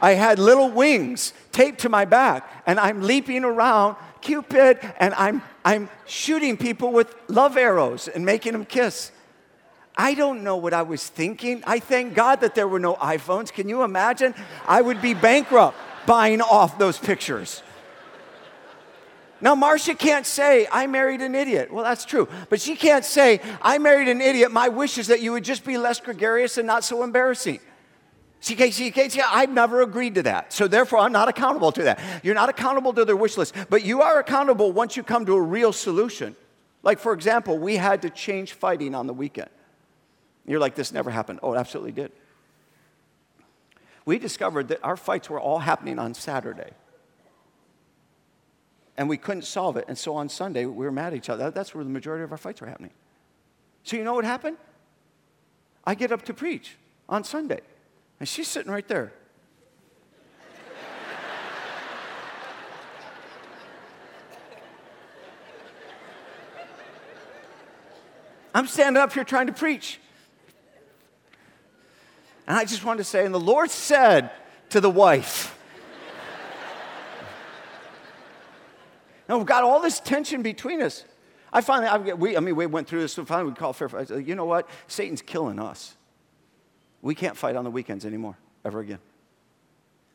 [0.01, 5.43] I had little wings taped to my back, and I'm leaping around Cupid, and I'm,
[5.65, 9.13] I'm shooting people with love arrows and making them kiss.
[9.97, 11.63] I don't know what I was thinking.
[11.67, 13.53] I thank God that there were no iPhones.
[13.53, 14.35] Can you imagine?
[14.67, 17.63] I would be bankrupt buying off those pictures.
[19.43, 21.71] Now, Marcia can't say, I married an idiot.
[21.71, 22.27] Well, that's true.
[22.49, 24.51] But she can't say, I married an idiot.
[24.51, 27.61] My wish is that you would just be less gregarious and not so embarrassing.
[28.45, 30.53] See, see, see, I've never agreed to that.
[30.53, 31.99] So therefore, I'm not accountable to that.
[32.23, 35.33] You're not accountable to their wish list, but you are accountable once you come to
[35.33, 36.37] a real solution.
[36.83, 39.49] Like, for example, we had to change fighting on the weekend.
[40.45, 41.41] You're like, this never happened.
[41.43, 42.13] Oh, it absolutely did.
[44.05, 46.73] We discovered that our fights were all happening on Saturday.
[48.99, 49.87] And we couldn't solve it.
[49.89, 51.51] And so on Sunday, we were mad at each other.
[51.51, 52.93] That's where the majority of our fights were happening.
[53.85, 54.59] So you know what happened?
[55.87, 56.77] I get up to preach
[57.09, 57.63] on Sunday.
[58.25, 59.13] And she's sitting right there.
[68.55, 70.01] I'm standing up here trying to preach.
[72.47, 74.31] And I just wanted to say, and the Lord said
[74.71, 75.55] to the wife,
[79.29, 81.05] Now we've got all this tension between us.
[81.53, 83.95] I finally, I, we, I mean, we went through this, and finally we called fair.
[83.95, 84.67] I said, you know what?
[84.87, 85.95] Satan's killing us.
[87.05, 88.99] We can't fight on the weekends anymore, ever again.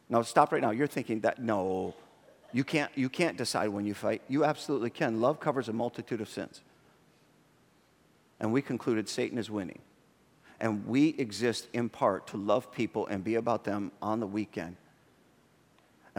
[0.10, 0.72] No, stop right now.
[0.72, 1.94] You're thinking that, no,
[2.52, 4.24] you can't, you can't decide when you fight.
[4.28, 5.22] You absolutely can.
[5.22, 6.62] Love covers a multitude of sins.
[8.40, 9.78] And we concluded Satan is winning.
[10.60, 14.76] And we exist in part to love people and be about them on the weekend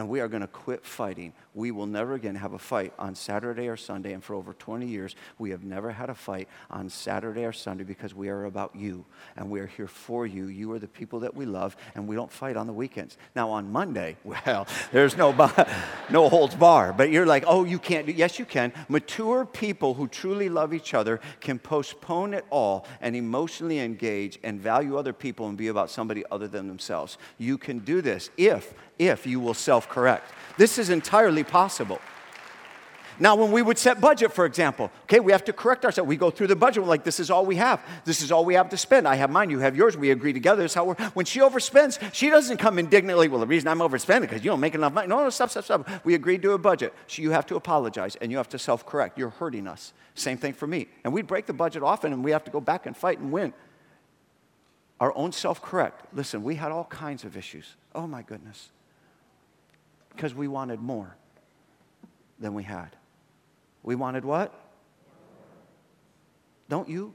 [0.01, 1.31] and we are going to quit fighting.
[1.53, 4.13] We will never again have a fight on Saturday or Sunday.
[4.13, 7.83] And for over 20 years, we have never had a fight on Saturday or Sunday
[7.83, 10.47] because we are about you and we are here for you.
[10.47, 13.15] You are the people that we love, and we don't fight on the weekends.
[13.35, 15.31] Now, on Monday, well, there's no,
[16.09, 16.93] no holds bar.
[16.93, 18.11] But you're like, oh, you can't do.
[18.11, 18.73] Yes, you can.
[18.89, 24.59] Mature people who truly love each other can postpone it all and emotionally engage and
[24.59, 27.19] value other people and be about somebody other than themselves.
[27.37, 30.31] You can do this if if you will self correct.
[30.57, 31.99] This is entirely possible.
[33.21, 36.07] Now, when we would set budget, for example, okay, we have to correct ourselves.
[36.07, 37.79] We go through the budget, we're like, this is all we have.
[38.03, 39.07] This is all we have to spend.
[39.07, 39.95] I have mine, you have yours.
[39.95, 40.63] We agree together.
[40.63, 43.77] This is how we're, when she overspends, she doesn't come indignantly, well, the reason I'm
[43.77, 45.07] overspending because you don't make enough money.
[45.07, 45.87] No, no, stop, stop, stop.
[46.03, 46.95] We agreed to a budget.
[47.05, 49.19] So you have to apologize and you have to self correct.
[49.19, 49.93] You're hurting us.
[50.15, 50.87] Same thing for me.
[51.03, 53.31] And we break the budget often and we have to go back and fight and
[53.31, 53.53] win.
[54.99, 56.07] Our own self correct.
[56.11, 57.75] Listen, we had all kinds of issues.
[57.93, 58.71] Oh, my goodness
[60.15, 61.15] because we wanted more
[62.39, 62.89] than we had.
[63.83, 64.53] We wanted what?
[66.69, 67.13] Don't you?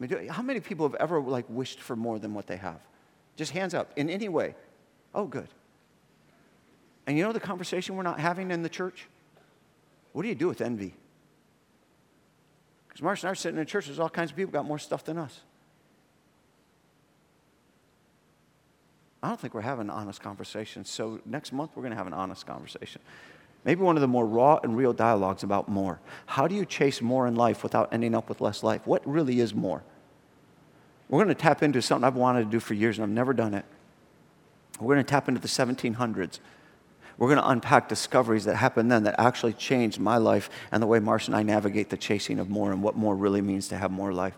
[0.00, 2.80] I mean, how many people have ever like wished for more than what they have?
[3.36, 4.54] Just hands up in any way.
[5.14, 5.48] Oh, good.
[7.06, 9.06] And you know the conversation we're not having in the church?
[10.12, 10.94] What do you do with envy?
[12.88, 14.78] Because Marcia and I are sitting in church, there's all kinds of people got more
[14.78, 15.40] stuff than us.
[19.24, 20.84] I don't think we're having an honest conversation.
[20.84, 23.00] So next month, we're going to have an honest conversation.
[23.64, 25.98] Maybe one of the more raw and real dialogues about more.
[26.26, 28.86] How do you chase more in life without ending up with less life?
[28.86, 29.82] What really is more?
[31.08, 33.32] We're going to tap into something I've wanted to do for years and I've never
[33.32, 33.64] done it.
[34.78, 36.40] We're going to tap into the 1700s.
[37.16, 40.86] We're going to unpack discoveries that happened then that actually changed my life and the
[40.86, 43.78] way Marcia and I navigate the chasing of more and what more really means to
[43.78, 44.36] have more life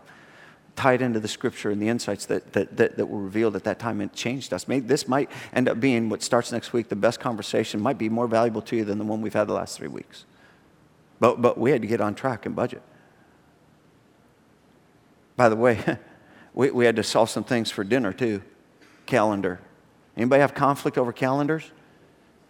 [0.77, 3.79] tied into the scripture and the insights that, that, that, that were revealed at that
[3.79, 4.67] time and changed us.
[4.67, 8.07] Maybe this might end up being what starts next week, the best conversation, might be
[8.07, 10.25] more valuable to you than the one we've had the last three weeks.
[11.19, 12.83] But, but we had to get on track and budget.
[15.35, 15.83] By the way,
[16.53, 18.43] we, we had to solve some things for dinner too.
[19.07, 19.59] Calendar.
[20.15, 21.71] Anybody have conflict over calendars?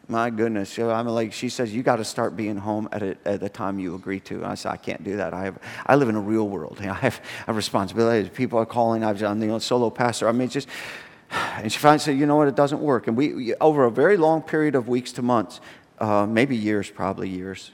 [0.09, 0.79] My goodness.
[0.79, 3.77] I'm like, she says, you got to start being home at, a, at the time
[3.77, 4.35] you agree to.
[4.35, 5.33] And I said, I can't do that.
[5.33, 6.79] I, have, I live in a real world.
[6.81, 8.29] I have a responsibility.
[8.29, 9.03] People are calling.
[9.03, 10.29] I'm the you solo pastor.
[10.29, 10.69] I mean, just,
[11.31, 13.07] and she finally said, you know what, it doesn't work.
[13.07, 15.59] And we, over a very long period of weeks to months,
[15.99, 17.71] uh, maybe years, probably years,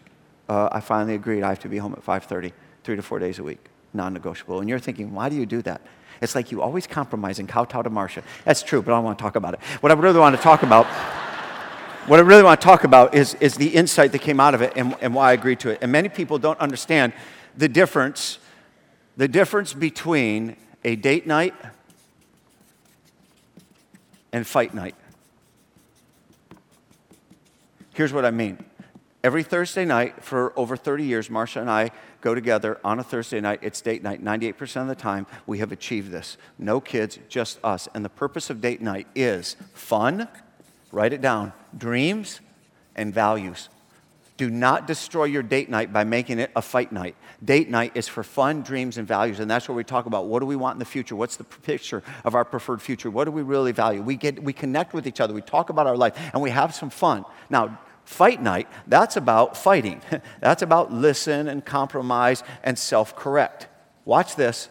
[0.49, 2.51] uh, I finally agreed I have to be home at 5.30,
[2.83, 4.59] three to four days a week, non-negotiable.
[4.59, 5.81] And you're thinking, why do you do that?
[6.19, 8.23] It's like you always compromise and kowtow to Marcia.
[8.43, 9.59] That's true, but I don't want to talk about it.
[9.81, 10.87] What I really want to talk about
[12.07, 14.61] what I really want to talk about is, is the insight that came out of
[14.61, 15.79] it and, and why I agreed to it.
[15.81, 17.13] And many people don't understand
[17.55, 18.39] the difference,
[19.15, 21.53] the difference between a date night
[24.33, 24.95] and fight night.
[27.93, 28.63] Here's what I mean.
[29.23, 33.39] Every Thursday night for over 30 years, Marcia and I go together on a Thursday
[33.39, 33.59] night.
[33.61, 34.21] It's date night.
[34.21, 36.37] 98% of the time, we have achieved this.
[36.59, 37.87] No kids, just us.
[37.93, 40.27] And the purpose of date night is fun,
[40.93, 42.39] Write it down dreams
[42.95, 43.67] and values.
[44.37, 47.15] Do not destroy your date night by making it a fight night.
[47.43, 49.39] Date night is for fun, dreams, and values.
[49.39, 51.15] And that's where we talk about what do we want in the future?
[51.15, 53.09] What's the picture of our preferred future?
[53.09, 54.03] What do we really value?
[54.03, 56.75] We, get, we connect with each other, we talk about our life, and we have
[56.75, 57.25] some fun.
[57.49, 59.99] Now, fight night, that's about fighting.
[60.41, 63.67] that's about listen and compromise and self correct.
[64.05, 64.69] Watch this.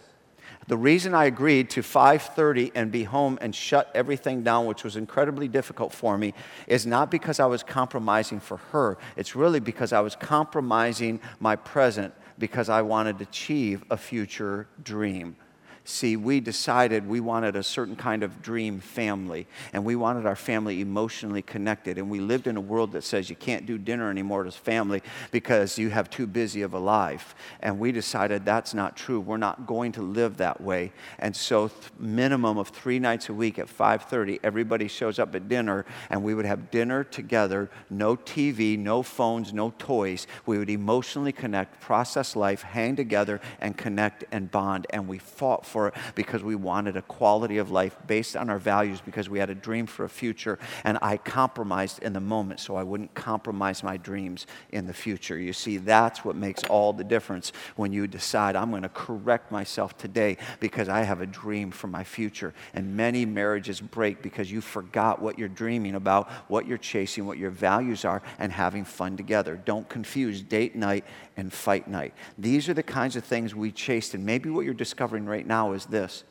[0.68, 4.96] The reason I agreed to 5:30 and be home and shut everything down, which was
[4.96, 6.34] incredibly difficult for me,
[6.66, 8.96] is not because I was compromising for her.
[9.16, 14.68] It's really because I was compromising my present because I wanted to achieve a future
[14.82, 15.36] dream.
[15.84, 20.36] See, we decided we wanted a certain kind of dream family, and we wanted our
[20.36, 21.98] family emotionally connected.
[21.98, 25.02] And we lived in a world that says you can't do dinner anymore as family
[25.32, 27.34] because you have too busy of a life.
[27.58, 29.18] And we decided that's not true.
[29.18, 30.92] We're not going to live that way.
[31.18, 35.48] And so, th- minimum of three nights a week at 5:30, everybody shows up at
[35.48, 37.68] dinner, and we would have dinner together.
[37.90, 40.28] No TV, no phones, no toys.
[40.46, 44.86] We would emotionally connect, process life, hang together, and connect and bond.
[44.90, 48.58] And we fought for it because we wanted a quality of life based on our
[48.58, 50.58] values because we had a dream for a future.
[50.84, 55.38] And I compromised in the moment so I wouldn't compromise my dreams in the future.
[55.38, 59.50] You see, that's what makes all the difference when you decide, I'm going to correct
[59.50, 62.52] myself today because I have a dream for my future.
[62.74, 67.38] And many marriages break because you forgot what you're dreaming about, what you're chasing, what
[67.38, 69.56] your values are, and having fun together.
[69.64, 71.04] Don't confuse date night
[71.36, 72.12] and fight night.
[72.36, 74.14] These are the kinds of things we chased.
[74.14, 76.24] And maybe what you're discovering right now is this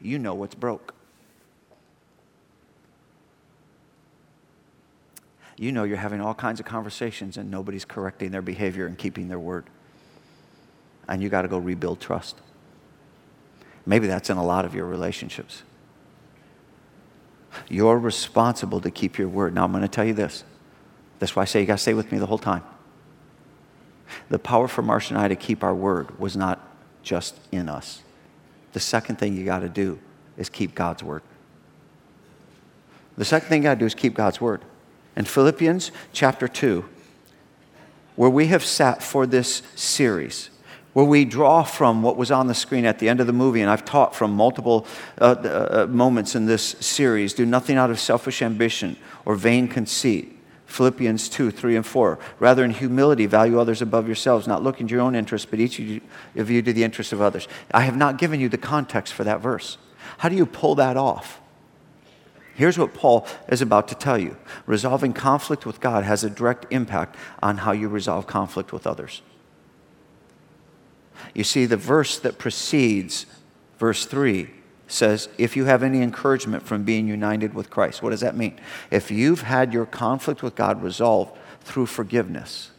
[0.00, 0.94] you know what's broke.
[5.56, 9.28] You know you're having all kinds of conversations and nobody's correcting their behavior and keeping
[9.28, 9.64] their word.
[11.08, 12.36] And you got to go rebuild trust.
[13.86, 15.62] Maybe that's in a lot of your relationships.
[17.68, 19.54] You're responsible to keep your word.
[19.54, 20.42] Now, I'm going to tell you this.
[21.18, 22.64] That's why I say you got to stay with me the whole time.
[24.30, 26.60] The power for Marsh and I to keep our word was not
[27.02, 28.02] just in us.
[28.72, 29.98] The second thing you got to do
[30.36, 31.22] is keep God's word.
[33.16, 34.62] The second thing you got to do is keep God's word.
[35.16, 36.84] In Philippians chapter 2,
[38.16, 40.50] where we have sat for this series,
[40.92, 43.60] where we draw from what was on the screen at the end of the movie,
[43.60, 44.86] and I've taught from multiple
[45.20, 50.31] uh, uh, moments in this series do nothing out of selfish ambition or vain conceit.
[50.72, 52.18] Philippians 2, 3, and 4.
[52.38, 55.78] Rather, in humility, value others above yourselves, not looking to your own interests, but each
[55.78, 57.46] of you to the interests of others.
[57.72, 59.76] I have not given you the context for that verse.
[60.18, 61.40] How do you pull that off?
[62.54, 66.66] Here's what Paul is about to tell you resolving conflict with God has a direct
[66.70, 69.20] impact on how you resolve conflict with others.
[71.34, 73.26] You see, the verse that precedes
[73.78, 74.50] verse 3
[74.92, 78.02] says, if you have any encouragement from being united with Christ.
[78.02, 78.60] What does that mean?
[78.90, 82.70] If you've had your conflict with God resolved through forgiveness,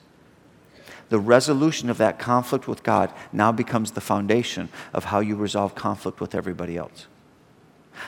[1.10, 5.76] the resolution of that conflict with God now becomes the foundation of how you resolve
[5.76, 7.08] conflict with everybody else.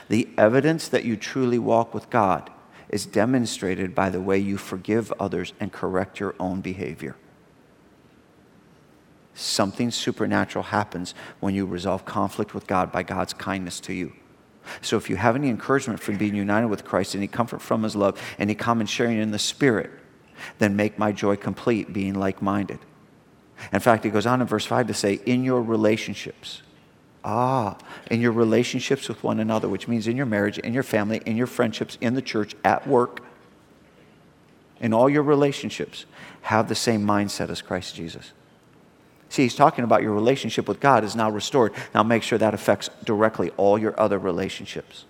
[0.08, 2.50] The evidence that you truly walk with God
[2.88, 7.16] is demonstrated by the way you forgive others and correct your own behavior.
[9.36, 14.14] Something supernatural happens when you resolve conflict with God by God's kindness to you.
[14.80, 17.94] So if you have any encouragement from being united with Christ, any comfort from his
[17.94, 19.90] love, any common sharing in the Spirit,
[20.58, 22.78] then make my joy complete, being like minded.
[23.74, 26.62] In fact, he goes on in verse 5 to say, in your relationships.
[27.22, 27.76] Ah,
[28.10, 31.36] in your relationships with one another, which means in your marriage, in your family, in
[31.36, 33.20] your friendships, in the church, at work,
[34.80, 36.06] in all your relationships,
[36.42, 38.32] have the same mindset as Christ Jesus.
[39.36, 41.74] See, he's talking about your relationship with God is now restored.
[41.94, 45.04] Now make sure that affects directly all your other relationships.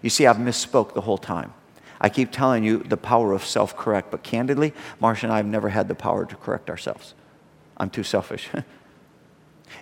[0.00, 1.52] You see, I've misspoke the whole time.
[2.00, 5.44] I keep telling you the power of self correct, but candidly, Marcia and I have
[5.44, 7.12] never had the power to correct ourselves.
[7.76, 8.48] I'm too selfish.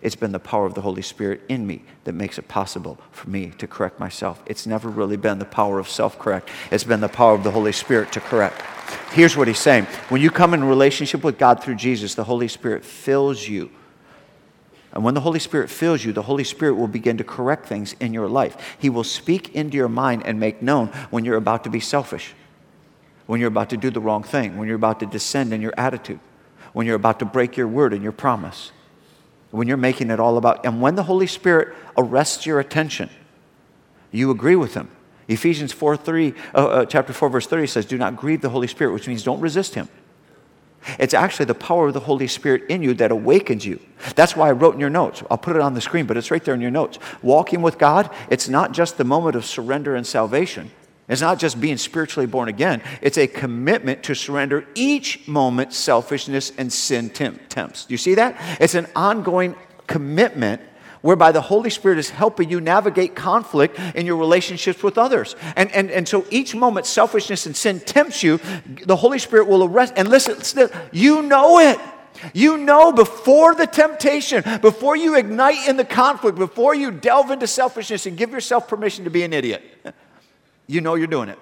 [0.03, 3.28] It's been the power of the Holy Spirit in me that makes it possible for
[3.30, 4.43] me to correct myself.
[4.47, 7.51] It's never really been the power of self correct, it's been the power of the
[7.51, 8.62] Holy Spirit to correct.
[9.12, 12.49] Here's what he's saying when you come in relationship with God through Jesus, the Holy
[12.49, 13.70] Spirit fills you.
[14.93, 17.95] And when the Holy Spirit fills you, the Holy Spirit will begin to correct things
[18.01, 18.76] in your life.
[18.78, 22.32] He will speak into your mind and make known when you're about to be selfish,
[23.26, 25.74] when you're about to do the wrong thing, when you're about to descend in your
[25.76, 26.20] attitude,
[26.72, 28.72] when you're about to break your word and your promise,
[29.51, 30.65] when you're making it all about.
[30.65, 33.11] And when the Holy Spirit arrests your attention,
[34.11, 34.91] you agree with him.
[35.29, 38.69] Ephesians 4 3, uh, uh, chapter 4, verse 30 says, Do not grieve the Holy
[38.69, 39.89] Spirit, which means don't resist him.
[40.99, 43.81] It's actually the power of the Holy Spirit in you that awakens you.
[44.15, 45.23] That's why I wrote in your notes.
[45.31, 46.99] I'll put it on the screen, but it's right there in your notes.
[47.23, 50.71] Walking with God, it's not just the moment of surrender and salvation.
[51.09, 52.83] It's not just being spiritually born again.
[53.01, 57.87] It's a commitment to surrender each moment selfishness and sin tempts.
[57.87, 58.37] Do you see that?
[58.61, 59.55] It's an ongoing
[59.87, 60.61] commitment
[61.03, 65.37] whereby the Holy Spirit is helping you navigate conflict in your relationships with others.
[65.55, 68.41] And, and, and so each moment selfishness and sin tempts you,
[68.85, 69.95] the Holy Spirit will arrest.
[69.97, 71.79] And listen, you know it.
[72.35, 77.47] You know before the temptation, before you ignite in the conflict, before you delve into
[77.47, 79.63] selfishness and give yourself permission to be an idiot,
[80.67, 81.39] you know you're doing it.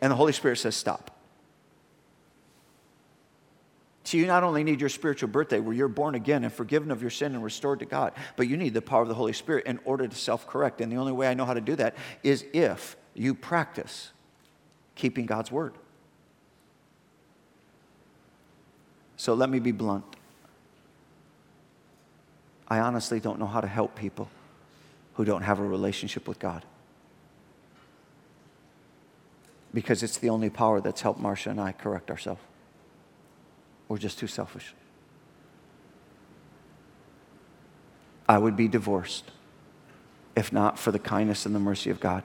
[0.00, 1.10] And the Holy Spirit says, stop.
[4.04, 7.00] So you not only need your spiritual birthday where you're born again and forgiven of
[7.00, 9.64] your sin and restored to God, but you need the power of the Holy Spirit
[9.66, 10.82] in order to self correct.
[10.82, 14.12] And the only way I know how to do that is if you practice
[14.94, 15.74] keeping God's word.
[19.16, 20.04] So let me be blunt.
[22.68, 24.28] I honestly don't know how to help people
[25.14, 26.64] who don't have a relationship with God.
[29.74, 32.40] Because it's the only power that's helped Marcia and I correct ourselves.
[33.88, 34.72] We're just too selfish.
[38.26, 39.30] I would be divorced
[40.36, 42.22] if not for the kindness and the mercy of God,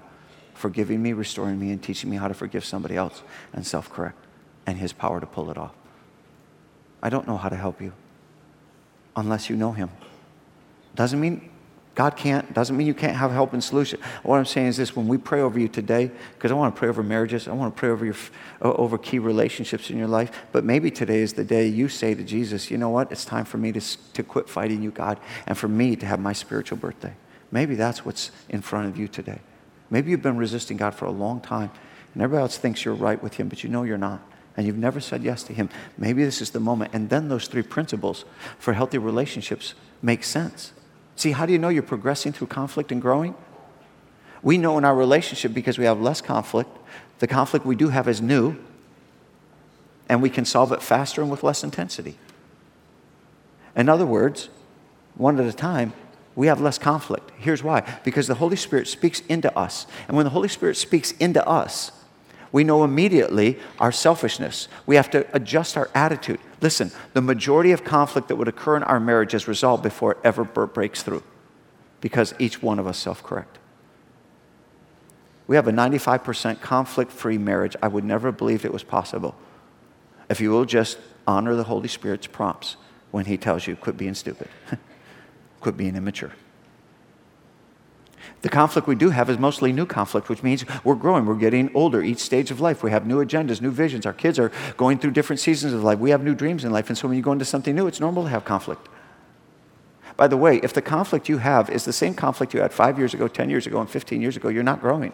[0.54, 3.22] forgiving me, restoring me, and teaching me how to forgive somebody else
[3.54, 4.18] and self correct,
[4.66, 5.74] and His power to pull it off.
[7.02, 7.94] I don't know how to help you
[9.16, 9.90] unless you know Him.
[10.96, 11.50] Doesn't mean
[12.00, 14.00] God can't, doesn't mean you can't have help and solution.
[14.24, 16.80] What I'm saying is this when we pray over you today, because I want to
[16.80, 18.16] pray over marriages, I want to pray over, your,
[18.62, 22.24] over key relationships in your life, but maybe today is the day you say to
[22.24, 23.82] Jesus, you know what, it's time for me to,
[24.14, 27.12] to quit fighting you, God, and for me to have my spiritual birthday.
[27.52, 29.42] Maybe that's what's in front of you today.
[29.90, 31.70] Maybe you've been resisting God for a long time,
[32.14, 34.22] and everybody else thinks you're right with Him, but you know you're not
[34.56, 36.94] and you've never said yes to Him, maybe this is the moment.
[36.94, 38.26] And then those three principles
[38.58, 40.74] for healthy relationships make sense.
[41.20, 43.36] See, how do you know you're progressing through conflict and growing?
[44.42, 46.70] We know in our relationship because we have less conflict.
[47.20, 48.56] The conflict we do have is new,
[50.08, 52.18] and we can solve it faster and with less intensity.
[53.76, 54.48] In other words,
[55.16, 55.92] one at a time,
[56.38, 57.32] we have less conflict.
[57.38, 59.88] Here's why because the Holy Spirit speaks into us.
[60.08, 61.92] And when the Holy Spirit speaks into us,
[62.54, 64.70] we know immediately our selfishness.
[64.86, 66.40] We have to adjust our attitude.
[66.62, 70.18] Listen, the majority of conflict that would occur in our marriage is resolved before it
[70.24, 71.24] ever breaks through
[72.02, 73.58] because each one of us self correct.
[75.48, 77.76] We have a 95% conflict free marriage.
[77.82, 79.36] I would never believe it was possible
[80.30, 82.78] if you will just honor the Holy Spirit's prompts
[83.12, 84.48] when He tells you, quit being stupid,
[85.60, 86.32] quit being immature.
[88.42, 91.70] The conflict we do have is mostly new conflict, which means we're growing, we're getting
[91.74, 92.84] older each stage of life.
[92.84, 94.06] We have new agendas, new visions.
[94.06, 96.00] Our kids are going through different seasons of life.
[96.00, 96.90] We have new dreams in life.
[96.90, 98.88] And so when you go into something new, it's normal to have conflict.
[100.16, 102.98] By the way, if the conflict you have is the same conflict you had five
[102.98, 105.14] years ago, 10 years ago, and 15 years ago, you're not growing.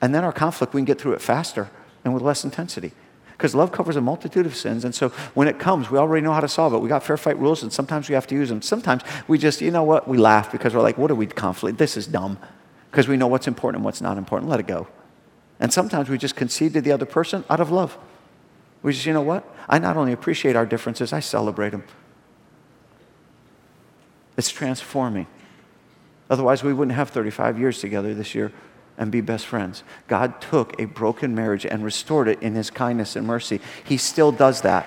[0.00, 1.70] And then our conflict, we can get through it faster
[2.04, 2.92] and with less intensity
[3.42, 4.84] because love covers a multitude of sins.
[4.84, 6.78] And so when it comes, we already know how to solve it.
[6.78, 8.62] We got fair fight rules, and sometimes we have to use them.
[8.62, 11.76] Sometimes we just, you know what, we laugh because we're like, what are we conflict?
[11.76, 12.38] This is dumb.
[12.92, 14.48] Because we know what's important and what's not important.
[14.48, 14.86] Let it go.
[15.58, 17.98] And sometimes we just concede to the other person out of love.
[18.80, 19.44] We just, you know what?
[19.68, 21.82] I not only appreciate our differences, I celebrate them.
[24.36, 25.26] It's transforming.
[26.30, 28.52] Otherwise, we wouldn't have 35 years together this year
[28.98, 29.82] and be best friends.
[30.06, 33.60] God took a broken marriage and restored it in his kindness and mercy.
[33.84, 34.86] He still does that.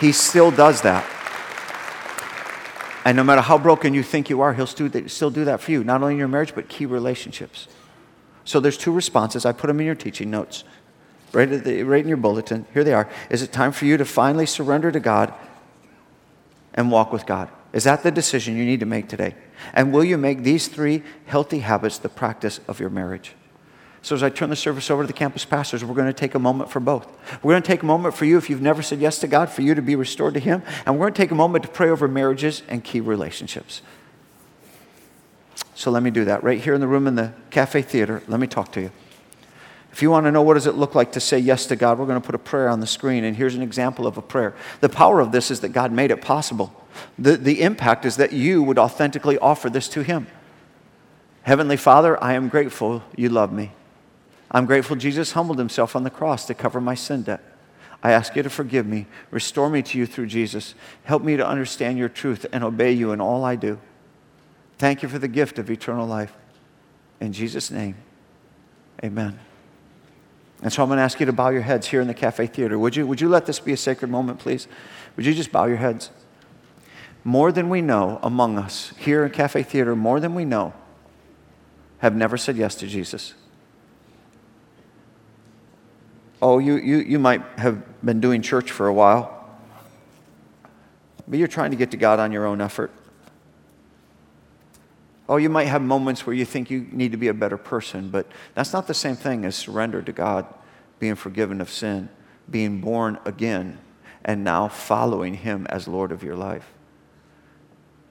[0.00, 1.08] He still does that.
[3.04, 5.84] And no matter how broken you think you are, he'll still do that for you,
[5.84, 7.68] not only in your marriage, but key relationships.
[8.44, 9.44] So there's two responses.
[9.44, 10.64] I put them in your teaching notes,
[11.32, 12.66] right, the, right in your bulletin.
[12.72, 13.08] Here they are.
[13.28, 15.34] Is it time for you to finally surrender to God
[16.74, 17.48] and walk with God?
[17.72, 19.34] Is that the decision you need to make today?
[19.72, 23.34] And will you make these three healthy habits the practice of your marriage?
[24.02, 26.34] So, as I turn the service over to the campus pastors, we're going to take
[26.34, 27.06] a moment for both.
[27.42, 29.48] We're going to take a moment for you, if you've never said yes to God,
[29.48, 30.62] for you to be restored to Him.
[30.84, 33.80] And we're going to take a moment to pray over marriages and key relationships.
[35.76, 38.24] So, let me do that right here in the room in the Cafe Theater.
[38.26, 38.90] Let me talk to you.
[39.92, 41.98] If you want to know what does it look like to say yes to God,
[41.98, 43.24] we're going to put a prayer on the screen.
[43.24, 44.54] And here's an example of a prayer.
[44.80, 46.72] The power of this is that God made it possible.
[47.18, 50.26] The, the impact is that you would authentically offer this to Him.
[51.42, 53.72] Heavenly Father, I am grateful you love me.
[54.50, 57.42] I'm grateful Jesus humbled himself on the cross to cover my sin debt.
[58.02, 60.74] I ask you to forgive me, restore me to you through Jesus.
[61.04, 63.78] Help me to understand your truth and obey you in all I do.
[64.78, 66.32] Thank you for the gift of eternal life.
[67.20, 67.94] In Jesus' name,
[69.02, 69.38] amen.
[70.62, 72.46] And so I'm going to ask you to bow your heads here in the Cafe
[72.46, 72.78] Theater.
[72.78, 74.68] Would you, would you let this be a sacred moment, please?
[75.16, 76.10] Would you just bow your heads?
[77.24, 80.72] more than we know among us here in Cafe Theater, more than we know,
[81.98, 83.34] have never said yes to Jesus.
[86.40, 89.48] Oh, you, you, you might have been doing church for a while,
[91.28, 92.90] but you're trying to get to God on your own effort.
[95.32, 98.10] Oh, you might have moments where you think you need to be a better person,
[98.10, 100.44] but that's not the same thing as surrender to God,
[100.98, 102.10] being forgiven of sin,
[102.50, 103.78] being born again,
[104.26, 106.74] and now following Him as Lord of your life.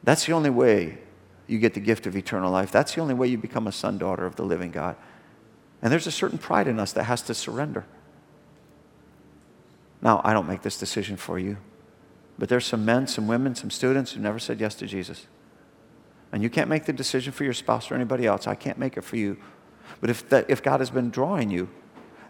[0.04, 0.98] That's the only way
[1.46, 2.72] you get the gift of eternal life.
[2.72, 4.96] That's the only way you become a son, daughter of the living God.
[5.84, 7.86] And there's a certain pride in us that has to surrender.
[10.02, 11.58] Now, I don't make this decision for you,
[12.40, 15.28] but there's some men, some women, some students who never said yes to Jesus.
[16.32, 18.48] And you can't make the decision for your spouse or anybody else.
[18.48, 19.38] I can't make it for you.
[20.00, 21.70] But if, that, if God has been drawing you,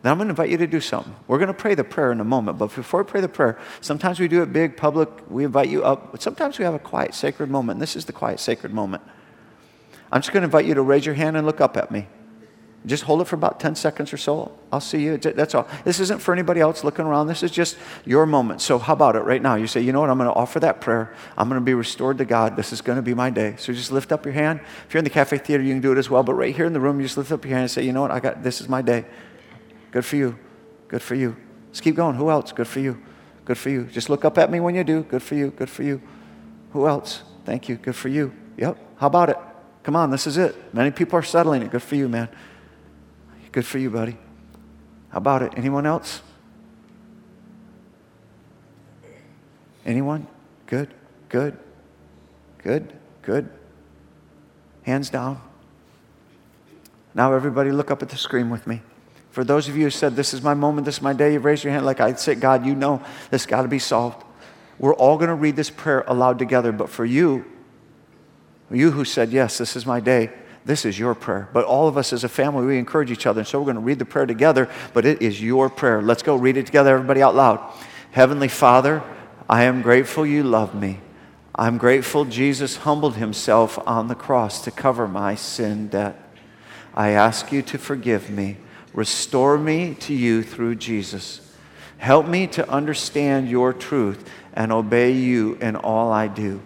[0.01, 1.15] then I'm going to invite you to do something.
[1.27, 2.57] We're going to pray the prayer in a moment.
[2.57, 5.09] But before we pray the prayer, sometimes we do it big, public.
[5.29, 6.11] We invite you up.
[6.11, 7.75] But sometimes we have a quiet, sacred moment.
[7.75, 9.03] And this is the quiet, sacred moment.
[10.11, 12.07] I'm just going to invite you to raise your hand and look up at me.
[12.83, 14.51] Just hold it for about 10 seconds or so.
[14.71, 15.17] I'll see you.
[15.17, 15.67] That's all.
[15.85, 17.27] This isn't for anybody else looking around.
[17.27, 18.59] This is just your moment.
[18.59, 19.53] So, how about it right now?
[19.53, 20.09] You say, you know what?
[20.09, 21.13] I'm going to offer that prayer.
[21.37, 22.55] I'm going to be restored to God.
[22.55, 23.53] This is going to be my day.
[23.59, 24.61] So, just lift up your hand.
[24.87, 26.23] If you're in the cafe theater, you can do it as well.
[26.23, 27.93] But right here in the room, you just lift up your hand and say, you
[27.93, 28.11] know what?
[28.11, 29.05] I got this is my day.
[29.91, 30.39] Good for you.
[30.87, 31.37] Good for you.
[31.67, 32.15] Let's keep going.
[32.15, 32.51] Who else?
[32.51, 32.99] Good for you.
[33.45, 33.83] Good for you.
[33.85, 35.03] Just look up at me when you do.
[35.03, 35.51] Good for you.
[35.51, 36.01] Good for you.
[36.71, 37.21] Who else?
[37.45, 37.75] Thank you.
[37.75, 38.33] Good for you.
[38.57, 38.77] Yep.
[38.97, 39.37] How about it?
[39.83, 40.55] Come on, this is it.
[40.73, 41.71] Many people are settling it.
[41.71, 42.29] Good for you, man.
[43.51, 44.17] Good for you, buddy.
[45.09, 45.53] How about it?
[45.57, 46.21] Anyone else?
[49.85, 50.27] Anyone?
[50.67, 50.93] Good,
[51.27, 51.57] good,
[52.59, 52.93] good,
[53.23, 53.49] good.
[54.83, 55.41] Hands down.
[57.13, 58.81] Now, everybody, look up at the screen with me.
[59.31, 61.39] For those of you who said, This is my moment, this is my day, you
[61.39, 64.23] raise your hand like I said, God, you know this got to be solved.
[64.77, 67.45] We're all going to read this prayer aloud together, but for you,
[68.69, 70.31] you who said, Yes, this is my day,
[70.65, 71.49] this is your prayer.
[71.53, 73.41] But all of us as a family, we encourage each other.
[73.41, 76.01] And so we're going to read the prayer together, but it is your prayer.
[76.01, 77.59] Let's go read it together, everybody out loud.
[78.11, 79.03] Heavenly Father,
[79.49, 80.99] I am grateful you love me.
[81.55, 86.17] I'm grateful Jesus humbled himself on the cross to cover my sin debt.
[86.93, 88.57] I ask you to forgive me.
[88.93, 91.55] Restore me to you through Jesus.
[91.97, 96.61] Help me to understand your truth and obey you in all I do.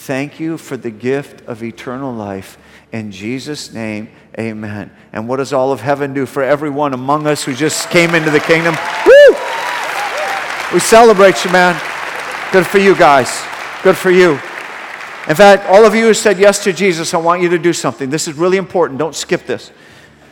[0.00, 2.56] Thank you for the gift of eternal life
[2.92, 4.90] in Jesus' name, amen.
[5.12, 8.30] And what does all of heaven do for everyone among us who just came into
[8.30, 8.74] the kingdom?
[9.06, 9.36] Woo!
[10.72, 11.74] We celebrate you, man.
[12.50, 13.42] Good for you guys.
[13.82, 14.32] Good for you.
[15.28, 17.74] In fact, all of you who said yes to Jesus, I want you to do
[17.74, 18.08] something.
[18.08, 18.98] This is really important.
[18.98, 19.70] Don't skip this.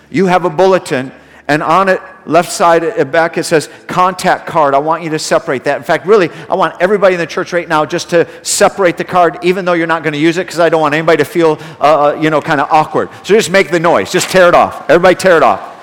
[0.09, 1.13] You have a bulletin
[1.49, 4.75] and on it, left side back, it says contact card.
[4.75, 5.77] I want you to separate that.
[5.77, 9.05] In fact, really, I want everybody in the church right now just to separate the
[9.05, 11.25] card, even though you're not going to use it, because I don't want anybody to
[11.25, 13.11] feel, uh, uh you know, kind of awkward.
[13.19, 14.11] So just make the noise.
[14.11, 14.91] Just tear it off.
[14.91, 15.75] Everybody tear it off.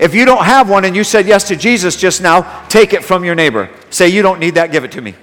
[0.00, 3.04] If you don't have one and you said yes to Jesus just now, take it
[3.04, 3.70] from your neighbor.
[3.90, 5.14] Say, you don't need that, give it to me.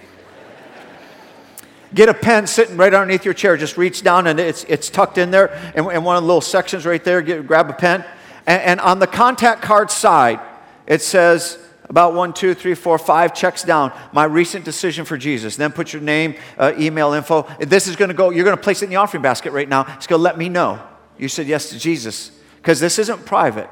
[1.94, 3.58] Get a pen sitting right underneath your chair.
[3.58, 5.52] Just reach down and it's, it's tucked in there.
[5.76, 8.06] And, and one of the little sections right there, get, grab a pen
[8.48, 10.40] and, and on the contact card side,
[10.88, 11.58] it says,
[11.90, 15.58] about one, two, three, four, five checks down, my recent decision for Jesus.
[15.58, 17.44] Then put your name, uh, email info.
[17.60, 19.68] This is going to go, you're going to place it in the offering basket right
[19.68, 19.82] now.
[19.98, 20.82] It's going to let me know
[21.18, 22.32] you said yes to Jesus.
[22.58, 23.70] Because this isn't private,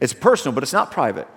[0.00, 1.28] it's personal, but it's not private.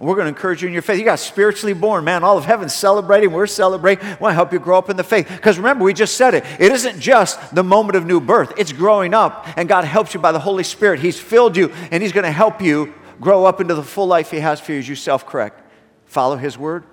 [0.00, 0.98] We're going to encourage you in your faith.
[0.98, 2.24] You got spiritually born, man.
[2.24, 3.32] All of heaven's celebrating.
[3.32, 4.02] We're celebrating.
[4.02, 5.28] We want to help you grow up in the faith.
[5.28, 6.42] Because remember, we just said it.
[6.58, 9.46] It isn't just the moment of new birth, it's growing up.
[9.58, 11.00] And God helps you by the Holy Spirit.
[11.00, 14.30] He's filled you, and He's going to help you grow up into the full life
[14.30, 15.60] He has for you as you self correct.
[16.06, 16.84] Follow His word,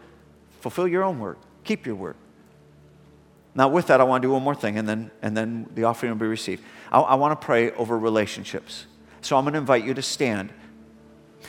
[0.59, 2.17] fulfill your own word, keep your word.
[3.55, 5.85] Now, with that, I want to do one more thing, and then, and then the
[5.85, 6.61] offering will be received.
[6.91, 8.85] I, I want to pray over relationships.
[9.21, 10.51] So I'm going to invite you to stand.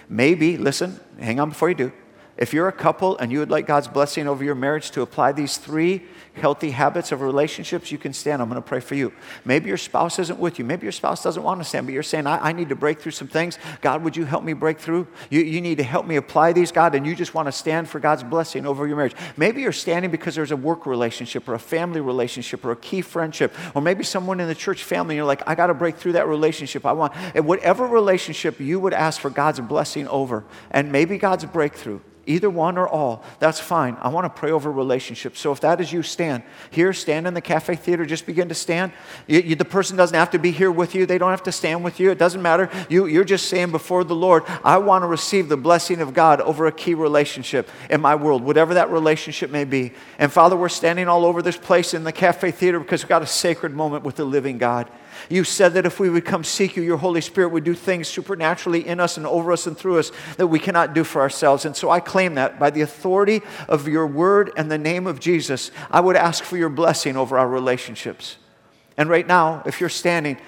[0.08, 1.92] Maybe, listen, hang on before you do.
[2.38, 5.32] If you're a couple and you would like God's blessing over your marriage to apply
[5.32, 8.40] these three healthy habits of relationships, you can stand.
[8.40, 9.12] I'm going to pray for you.
[9.44, 10.64] Maybe your spouse isn't with you.
[10.64, 13.00] Maybe your spouse doesn't want to stand, but you're saying, I, I need to break
[13.00, 13.58] through some things.
[13.80, 15.08] God, would you help me break through?
[15.30, 17.88] You, you need to help me apply these, God, and you just want to stand
[17.88, 19.16] for God's blessing over your marriage.
[19.36, 23.00] Maybe you're standing because there's a work relationship or a family relationship or a key
[23.00, 26.12] friendship, or maybe someone in the church family, you're like, I got to break through
[26.12, 26.86] that relationship.
[26.86, 31.44] I want, and whatever relationship you would ask for God's blessing over, and maybe God's
[31.44, 31.98] breakthrough
[32.28, 33.96] either one or all, that's fine.
[34.00, 35.40] I want to pray over relationships.
[35.40, 38.54] So if that is you, stand here, stand in the cafe theater, just begin to
[38.54, 38.92] stand.
[39.26, 41.52] You, you, the person doesn't have to be here with you, they don't have to
[41.52, 42.10] stand with you.
[42.10, 42.70] It doesn't matter.
[42.88, 46.40] You, you're just saying before the Lord, I want to receive the blessing of God
[46.42, 49.92] over a key relationship in my world, whatever that relationship may be.
[50.18, 53.22] And Father, we're standing all over this place in the cafe theater because we've got
[53.22, 54.88] a sacred moment with the living God.
[55.28, 58.08] You said that if we would come seek you, your Holy Spirit would do things
[58.08, 61.64] supernaturally in us and over us and through us that we cannot do for ourselves.
[61.64, 65.20] And so I claim that by the authority of your word and the name of
[65.20, 68.36] Jesus, I would ask for your blessing over our relationships.
[68.96, 70.38] And right now, if you're standing,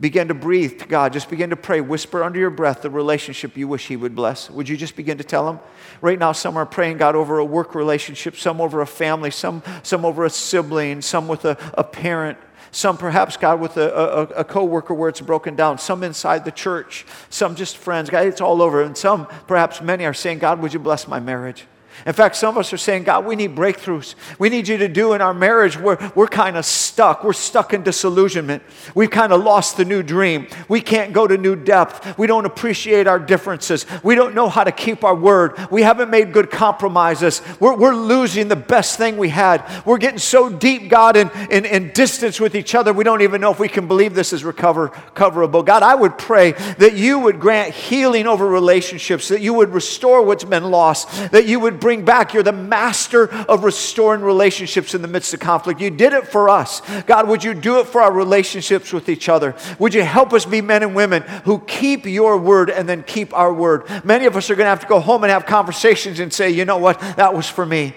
[0.00, 1.12] begin to breathe to God.
[1.12, 1.80] Just begin to pray.
[1.80, 4.48] Whisper under your breath the relationship you wish He would bless.
[4.50, 5.58] Would you just begin to tell Him?
[6.00, 9.62] Right now, some are praying God over a work relationship, some over a family, some,
[9.82, 12.38] some over a sibling, some with a, a parent
[12.70, 16.44] some perhaps, God, with a, a, a co worker where it's broken down, some inside
[16.44, 18.10] the church, some just friends.
[18.10, 18.82] God, it's all over.
[18.82, 21.66] And some, perhaps many, are saying, God, would you bless my marriage?
[22.06, 24.14] In fact, some of us are saying, God, we need breakthroughs.
[24.38, 27.24] We need you to do in our marriage where we're kind of stuck.
[27.24, 28.62] We're stuck in disillusionment.
[28.94, 30.46] We've kind of lost the new dream.
[30.68, 32.16] We can't go to new depth.
[32.18, 33.84] We don't appreciate our differences.
[34.02, 35.58] We don't know how to keep our word.
[35.70, 37.42] We haven't made good compromises.
[37.58, 39.64] We're, we're losing the best thing we had.
[39.84, 43.40] We're getting so deep, God, in, in, in distance with each other, we don't even
[43.40, 45.64] know if we can believe this is recover, coverable.
[45.64, 50.22] God, I would pray that you would grant healing over relationships, that you would restore
[50.22, 52.34] what's been lost, that you would bring back.
[52.34, 55.80] You're the master of restoring relationships in the midst of conflict.
[55.80, 56.80] You did it for us.
[57.02, 59.54] God, would you do it for our relationships with each other?
[59.78, 63.34] Would you help us be men and women who keep your word and then keep
[63.34, 63.88] our word?
[64.04, 66.50] Many of us are going to have to go home and have conversations and say,
[66.50, 67.94] you know what, that was for me.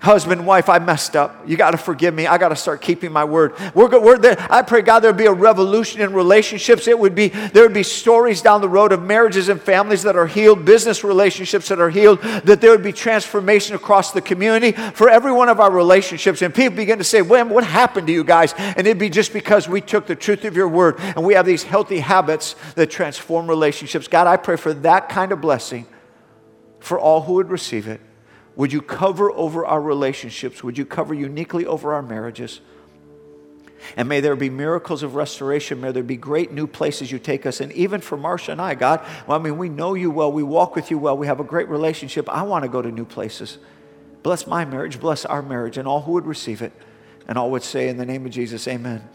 [0.00, 1.48] Husband, wife, I messed up.
[1.48, 2.28] You got to forgive me.
[2.28, 3.54] I got to start keeping my word.
[3.74, 4.36] We're, we're there.
[4.48, 6.86] I pray, God, there would be a revolution in relationships.
[6.86, 10.14] It would be there would be stories down the road of marriages and families that
[10.14, 12.22] are healed, business relationships that are healed.
[12.44, 16.42] That there would be transformation across the community for every one of our relationships.
[16.42, 19.32] And people begin to say, "Well, what happened to you guys?" And it'd be just
[19.32, 22.88] because we took the truth of your word and we have these healthy habits that
[22.88, 24.06] transform relationships.
[24.06, 25.86] God, I pray for that kind of blessing
[26.78, 28.00] for all who would receive it.
[28.58, 30.64] Would you cover over our relationships?
[30.64, 32.60] Would you cover uniquely over our marriages?
[33.96, 35.80] And may there be miracles of restoration.
[35.80, 37.60] May there be great new places you take us.
[37.60, 40.32] And even for Marcia and I, God, well, I mean, we know you well.
[40.32, 41.16] We walk with you well.
[41.16, 42.28] We have a great relationship.
[42.28, 43.58] I want to go to new places.
[44.24, 44.98] Bless my marriage.
[44.98, 46.72] Bless our marriage and all who would receive it.
[47.28, 49.08] And all would say, in the name of Jesus, amen.